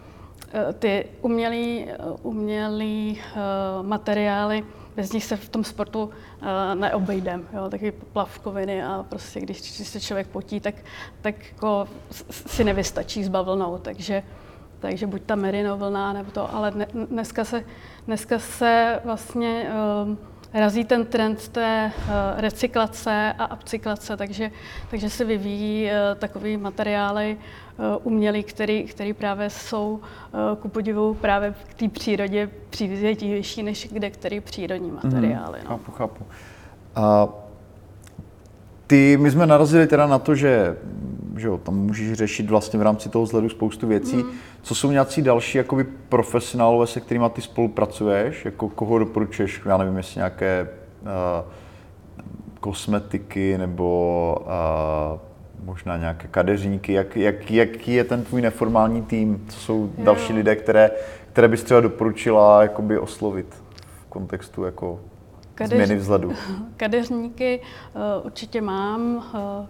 Eh, 0.53 0.73
ty 0.73 1.05
umělý, 1.21 1.87
eh, 1.89 1.97
umělý 2.23 3.21
materiály, 3.83 4.65
bez 4.97 5.13
nich 5.13 5.25
se 5.25 5.37
v 5.37 5.49
tom 5.49 5.65
sportu 5.65 6.03
uh, 6.03 6.11
neobejdem. 6.75 7.49
Jo? 7.53 7.71
Taky 7.71 7.93
plavkoviny 7.93 8.83
a 8.83 9.05
prostě 9.09 9.41
když, 9.41 9.61
když 9.61 9.89
se 9.89 10.01
člověk 10.01 10.27
potí, 10.27 10.61
tak, 10.61 10.75
tak 11.21 11.35
jako 11.53 11.89
si 12.31 12.65
nevystačí 12.65 13.25
s 13.25 13.29
bavlnou. 13.29 13.79
Takže, 13.79 14.23
takže 14.81 15.07
buď 15.07 15.23
ta 15.23 15.35
merino 15.35 15.77
vlna, 15.77 16.13
nebo 16.13 16.31
to, 16.31 16.55
ale 16.55 16.73
dneska 17.11 17.45
se, 17.45 17.65
dneska 18.07 18.39
se 18.39 19.01
vlastně 19.05 19.71
uh, 20.07 20.17
razí 20.55 20.85
ten 20.85 21.07
trend 21.07 21.49
té 21.49 21.93
uh, 21.97 22.13
recyklace 22.41 23.35
a 23.39 23.55
upcyklace, 23.55 24.17
takže, 24.17 24.51
takže 24.91 25.11
se 25.11 25.25
vyvíjí 25.25 25.85
uh, 25.85 26.19
takové 26.19 26.57
materiály 26.57 27.37
uh, 27.79 27.85
umělý, 28.03 28.43
který, 28.43 28.85
který 28.85 29.13
právě 29.13 29.51
jsou 29.51 30.01
uh, 30.01 30.57
ku 30.59 30.69
podivu 30.69 31.15
právě 31.15 31.55
k 31.69 31.75
té 31.75 31.89
přírodě 31.89 32.51
přívětivější 32.71 33.63
než 33.63 33.89
kde 33.93 34.11
který 34.11 34.41
přírodní 34.41 34.91
mhm. 34.91 35.01
materiály. 35.05 35.59
Mm, 35.59 35.65
no. 35.65 35.71
Chápu, 35.71 35.93
chápu. 35.93 36.25
A 36.95 37.29
ty, 38.87 39.17
my 39.17 39.31
jsme 39.31 39.47
narazili 39.47 39.87
teda 39.87 40.07
na 40.07 40.19
to, 40.19 40.35
že, 40.35 40.77
že 41.41 41.49
jo, 41.49 41.59
tam 41.59 41.75
můžeš 41.75 42.13
řešit 42.13 42.51
vlastně 42.51 42.79
v 42.79 42.83
rámci 42.83 43.09
toho 43.09 43.25
vzhledu 43.25 43.49
spoustu 43.49 43.87
věcí. 43.87 44.17
Mm. 44.17 44.31
Co 44.63 44.75
jsou 44.75 44.91
nějací 44.91 45.23
další 45.23 45.59
jakoby 45.59 45.85
profesionálové, 45.85 46.87
se 46.87 47.01
kterými 47.01 47.27
ty 47.33 47.41
spolupracuješ? 47.43 48.45
Jako 48.45 48.69
koho 48.69 48.99
doporučuješ? 48.99 49.61
Já 49.67 49.77
nevím, 49.77 49.97
jestli 49.97 50.19
nějaké 50.19 50.69
uh, 51.03 51.09
kosmetiky 52.61 53.59
nebo 53.59 54.37
uh, 54.41 55.21
možná 55.65 55.97
nějaké 55.97 56.29
kadeřníky. 56.29 56.93
Jak, 56.93 57.17
jak, 57.17 57.51
jaký 57.51 57.95
je 57.95 58.05
ten 58.05 58.25
tvůj 58.25 58.43
neformální 58.43 59.03
tým? 59.03 59.45
Co 59.49 59.61
jsou 59.61 59.91
jo. 59.99 60.05
další 60.05 60.33
lidé, 60.33 60.57
které, 60.57 60.91
které 61.33 61.49
bys 61.49 61.63
třeba 61.63 61.81
doporučila 61.81 62.63
jakoby 62.63 62.99
oslovit 62.99 63.63
v 64.01 64.05
kontextu 64.09 64.65
jako 64.65 65.01
Kadeř, 65.55 65.77
změny 65.77 65.97
vzhledu? 65.97 66.33
Kadeřníky 66.77 67.61
uh, 67.95 68.27
určitě 68.27 68.61
mám. 68.61 69.17
Uh, 69.17 69.67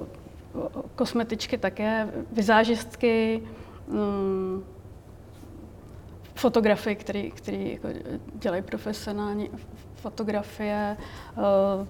uh, 0.00 0.23
kosmetičky 0.94 1.58
také, 1.58 2.08
vizážistky, 2.32 3.42
um, 3.86 4.64
fotografy, 6.34 6.96
který, 6.96 7.30
který 7.30 7.72
jako 7.72 7.88
dělají 8.34 8.62
profesionální 8.62 9.50
fotografie. 9.94 10.96
Uh, 11.36 11.86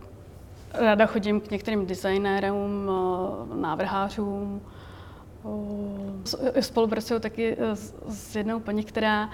ráda 0.72 1.06
chodím 1.06 1.40
k 1.40 1.50
některým 1.50 1.86
designérům, 1.86 2.88
uh, 2.88 3.56
návrhářům. 3.56 4.60
Uh, 5.42 6.60
spolupracuju 6.60 7.20
taky 7.20 7.56
s, 8.08 8.36
jednou 8.36 8.60
paní, 8.60 8.84
která 8.84 9.30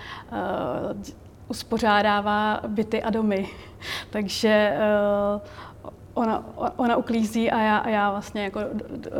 uspořádává 1.48 2.60
byty 2.68 3.02
a 3.02 3.10
domy. 3.10 3.48
Takže 4.10 4.78
ona, 6.14 6.44
ona 6.76 6.96
uklízí 6.96 7.50
a 7.50 7.60
já, 7.60 7.78
a 7.78 7.88
já 7.88 8.10
vlastně 8.10 8.44
jako 8.44 8.60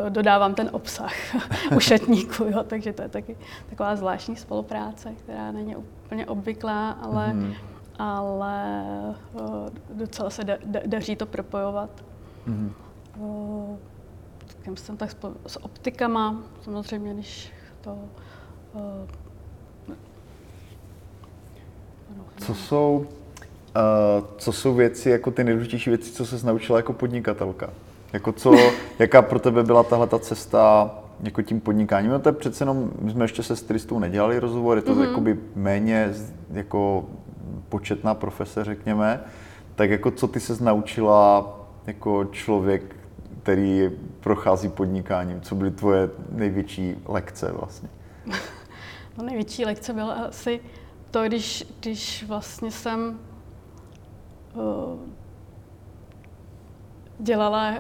dodávám 0.09 0.55
ten 0.55 0.69
obsah 0.73 1.13
u 1.77 1.81
šatníku, 1.81 2.45
jo, 2.45 2.65
takže 2.65 2.93
to 2.93 3.03
je 3.03 3.09
taky 3.09 3.37
taková 3.71 3.97
zvláštní 3.97 4.37
spolupráce, 4.37 5.13
která 5.15 5.53
není 5.53 5.77
úplně 5.77 6.27
obvyklá, 6.27 6.91
ale, 6.91 7.27
mm-hmm. 7.27 7.55
ale 7.99 8.85
docela 9.91 10.31
se 10.31 10.45
da, 10.45 10.57
da, 10.65 10.81
daří 10.87 11.17
to 11.17 11.27
propojovat. 11.27 11.91
Mm-hmm. 12.49 12.73
O, 13.21 13.79
jsem 14.75 14.97
tak 14.97 15.11
s 15.47 15.65
optikama, 15.65 16.43
samozřejmě, 16.63 17.15
když 17.15 17.53
to... 17.81 17.99
O, 18.75 19.07
Co 22.39 22.55
jsou 22.55 23.07
Uh, 23.77 24.27
co 24.37 24.53
jsou 24.53 24.75
věci, 24.75 25.11
jako 25.11 25.31
ty 25.31 25.45
nejdůležitější 25.45 25.91
věci, 25.91 26.13
co 26.13 26.27
se 26.27 26.47
naučila 26.47 26.79
jako 26.79 26.93
podnikatelka? 26.93 27.71
Jako 28.13 28.33
co, 28.33 28.55
jaká 28.99 29.23
pro 29.23 29.39
tebe 29.39 29.63
byla 29.63 29.83
tahle 29.83 30.07
ta 30.07 30.19
cesta 30.19 30.91
jako 31.23 31.43
tím 31.43 31.61
podnikáním? 31.61 32.11
No 32.11 32.19
to 32.19 32.29
je 32.29 32.33
přece 32.33 32.63
jenom, 32.63 32.91
my 33.01 33.11
jsme 33.11 33.25
ještě 33.25 33.43
se 33.43 33.57
stylistou 33.57 33.99
nedělali 33.99 34.39
rozhovor, 34.39 34.79
je 34.79 34.83
to 34.83 34.95
mm-hmm. 34.95 35.09
jakoby 35.09 35.39
méně 35.57 36.15
jako 36.53 37.05
početná 37.69 38.15
profese, 38.15 38.65
řekněme. 38.65 39.21
Tak 39.75 39.91
jako 39.91 40.11
co 40.11 40.29
ty 40.29 40.41
se 40.41 40.65
naučila 40.65 41.57
jako 41.87 42.25
člověk, 42.25 42.97
který 43.43 43.91
prochází 44.21 44.69
podnikáním? 44.69 45.41
Co 45.41 45.55
byly 45.55 45.71
tvoje 45.71 46.11
největší 46.31 46.97
lekce 47.07 47.53
vlastně? 47.53 47.89
No 49.19 49.25
největší 49.25 49.65
lekce 49.65 49.93
byla 49.93 50.15
asi 50.15 50.61
to, 51.11 51.25
když, 51.25 51.65
když 51.81 52.25
vlastně 52.29 52.71
jsem 52.71 53.19
dělala 57.19 57.75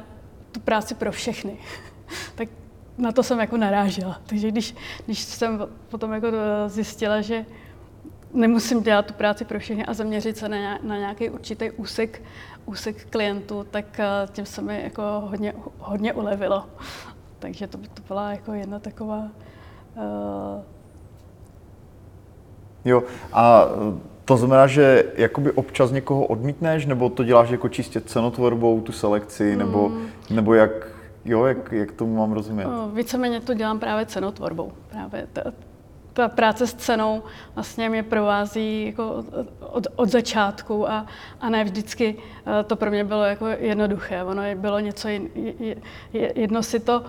tu 0.52 0.60
práci 0.60 0.94
pro 0.94 1.12
všechny. 1.12 1.58
tak 2.34 2.48
na 2.98 3.12
to 3.12 3.22
jsem 3.22 3.40
jako 3.40 3.56
narážela. 3.56 4.20
Takže 4.26 4.48
když, 4.48 4.74
když 5.06 5.20
jsem 5.20 5.66
potom 5.88 6.12
jako 6.12 6.26
eh, 6.26 6.68
zjistila, 6.68 7.20
že 7.20 7.46
nemusím 8.32 8.82
dělat 8.82 9.06
tu 9.06 9.14
práci 9.14 9.44
pro 9.44 9.58
všechny 9.58 9.86
a 9.86 9.94
zaměřit 9.94 10.36
se 10.36 10.48
na, 10.48 10.78
na 10.82 10.96
nějaký 10.96 11.30
určitý 11.30 11.70
úsek, 11.70 12.22
úsek 12.66 13.10
klientů, 13.10 13.66
tak 13.70 14.00
eh, 14.00 14.06
tím 14.32 14.46
se 14.46 14.62
mi 14.62 14.82
jako 14.82 15.02
hodně, 15.02 15.54
hodně 15.78 16.12
ulevilo. 16.12 16.66
Takže 17.38 17.66
to, 17.66 17.78
to 17.78 18.02
byla 18.08 18.30
jako 18.30 18.52
jedna 18.52 18.78
taková 18.78 19.28
uh... 19.96 20.64
Jo, 22.84 23.02
a 23.32 23.64
to 24.30 24.36
znamená, 24.36 24.66
že 24.66 25.04
jakoby 25.14 25.52
občas 25.52 25.90
někoho 25.90 26.26
odmítneš, 26.26 26.86
nebo 26.86 27.08
to 27.08 27.24
děláš 27.24 27.50
jako 27.50 27.68
čistě 27.68 28.00
cenotvorbou, 28.00 28.80
tu 28.80 28.92
selekci, 28.92 29.56
nebo, 29.56 29.88
hmm. 29.88 30.06
nebo 30.30 30.54
jak, 30.54 30.70
jo, 31.24 31.44
jak, 31.44 31.72
jak 31.72 31.92
tomu 31.92 32.16
mám 32.16 32.32
rozumět? 32.32 32.66
Víceméně 32.94 33.40
to 33.40 33.54
dělám 33.54 33.78
právě 33.78 34.06
cenotvorbou. 34.06 34.72
Právě 34.90 35.26
ta 36.12 36.28
práce 36.28 36.66
s 36.66 36.74
cenou 36.74 37.22
vlastně 37.54 37.88
mě 37.88 38.02
provází 38.02 38.86
jako 38.86 39.24
od, 39.60 39.86
od 39.96 40.08
začátku 40.08 40.90
a, 40.90 41.06
a 41.40 41.50
ne 41.50 41.64
vždycky 41.64 42.16
eh, 42.46 42.64
to 42.64 42.76
pro 42.76 42.90
mě 42.90 43.04
bylo 43.04 43.24
jako 43.24 43.46
jednoduché. 43.46 44.24
Ono 44.24 44.42
bylo 44.54 44.80
něco 44.80 45.08
jedno 46.12 46.62
si 46.62 46.80
to 46.80 47.04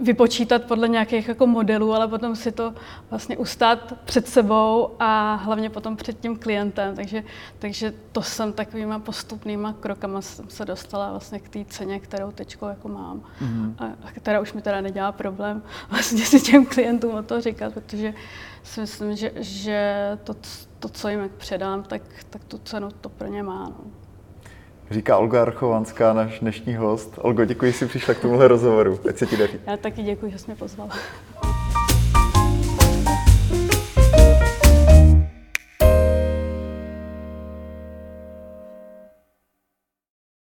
vypočítat 0.00 0.64
podle 0.64 0.88
nějakých 0.88 1.28
jako 1.28 1.46
modelů, 1.46 1.92
ale 1.92 2.08
potom 2.08 2.36
si 2.36 2.52
to 2.52 2.74
vlastně 3.10 3.36
ustát 3.36 3.92
před 4.04 4.28
sebou 4.28 4.90
a 4.98 5.34
hlavně 5.34 5.70
potom 5.70 5.96
před 5.96 6.20
tím 6.20 6.36
klientem. 6.36 6.96
Takže, 6.96 7.24
takže 7.58 7.94
to 8.12 8.22
jsem 8.22 8.52
takovýma 8.52 8.98
postupnýma 8.98 9.72
krokama 9.72 10.22
jsem 10.22 10.50
se 10.50 10.64
dostala 10.64 11.10
vlastně 11.10 11.40
k 11.40 11.48
té 11.48 11.64
ceně, 11.64 12.00
kterou 12.00 12.30
teď 12.30 12.56
jako 12.68 12.88
mám. 12.88 13.22
Mm-hmm. 13.42 13.74
A, 13.78 13.84
a 13.84 14.10
která 14.12 14.40
už 14.40 14.52
mi 14.52 14.62
teda 14.62 14.80
nedělá 14.80 15.12
problém 15.12 15.62
vlastně 15.90 16.24
si 16.26 16.40
těm 16.40 16.66
klientům 16.66 17.14
o 17.14 17.22
to 17.22 17.40
říkat, 17.40 17.74
protože 17.74 18.14
si 18.62 18.80
myslím, 18.80 19.16
že, 19.16 19.32
že 19.36 20.18
to, 20.24 20.34
to, 20.78 20.88
co 20.88 21.08
jim 21.08 21.30
předám, 21.36 21.82
tak, 21.82 22.02
tak 22.30 22.44
tu 22.44 22.58
cenu 22.58 22.88
to 23.00 23.08
pro 23.08 23.28
ně 23.28 23.42
má. 23.42 23.64
No. 23.64 24.03
Říká 24.94 25.16
Olga 25.16 25.42
Archovanská, 25.42 26.12
náš 26.12 26.40
dnešní 26.40 26.74
host. 26.74 27.18
Olgo, 27.18 27.44
děkuji, 27.44 27.72
že 27.72 27.78
jsi 27.78 27.86
přišla 27.86 28.14
k 28.14 28.20
tomuhle 28.20 28.48
rozhovoru. 28.48 29.00
Ať 29.08 29.16
se 29.16 29.26
ti 29.26 29.36
daří. 29.36 29.58
Já 29.66 29.76
taky 29.76 30.02
děkuji, 30.02 30.32
že 30.32 30.38
jsi 30.38 30.46
mě 30.46 30.56
pozvala. 30.56 30.90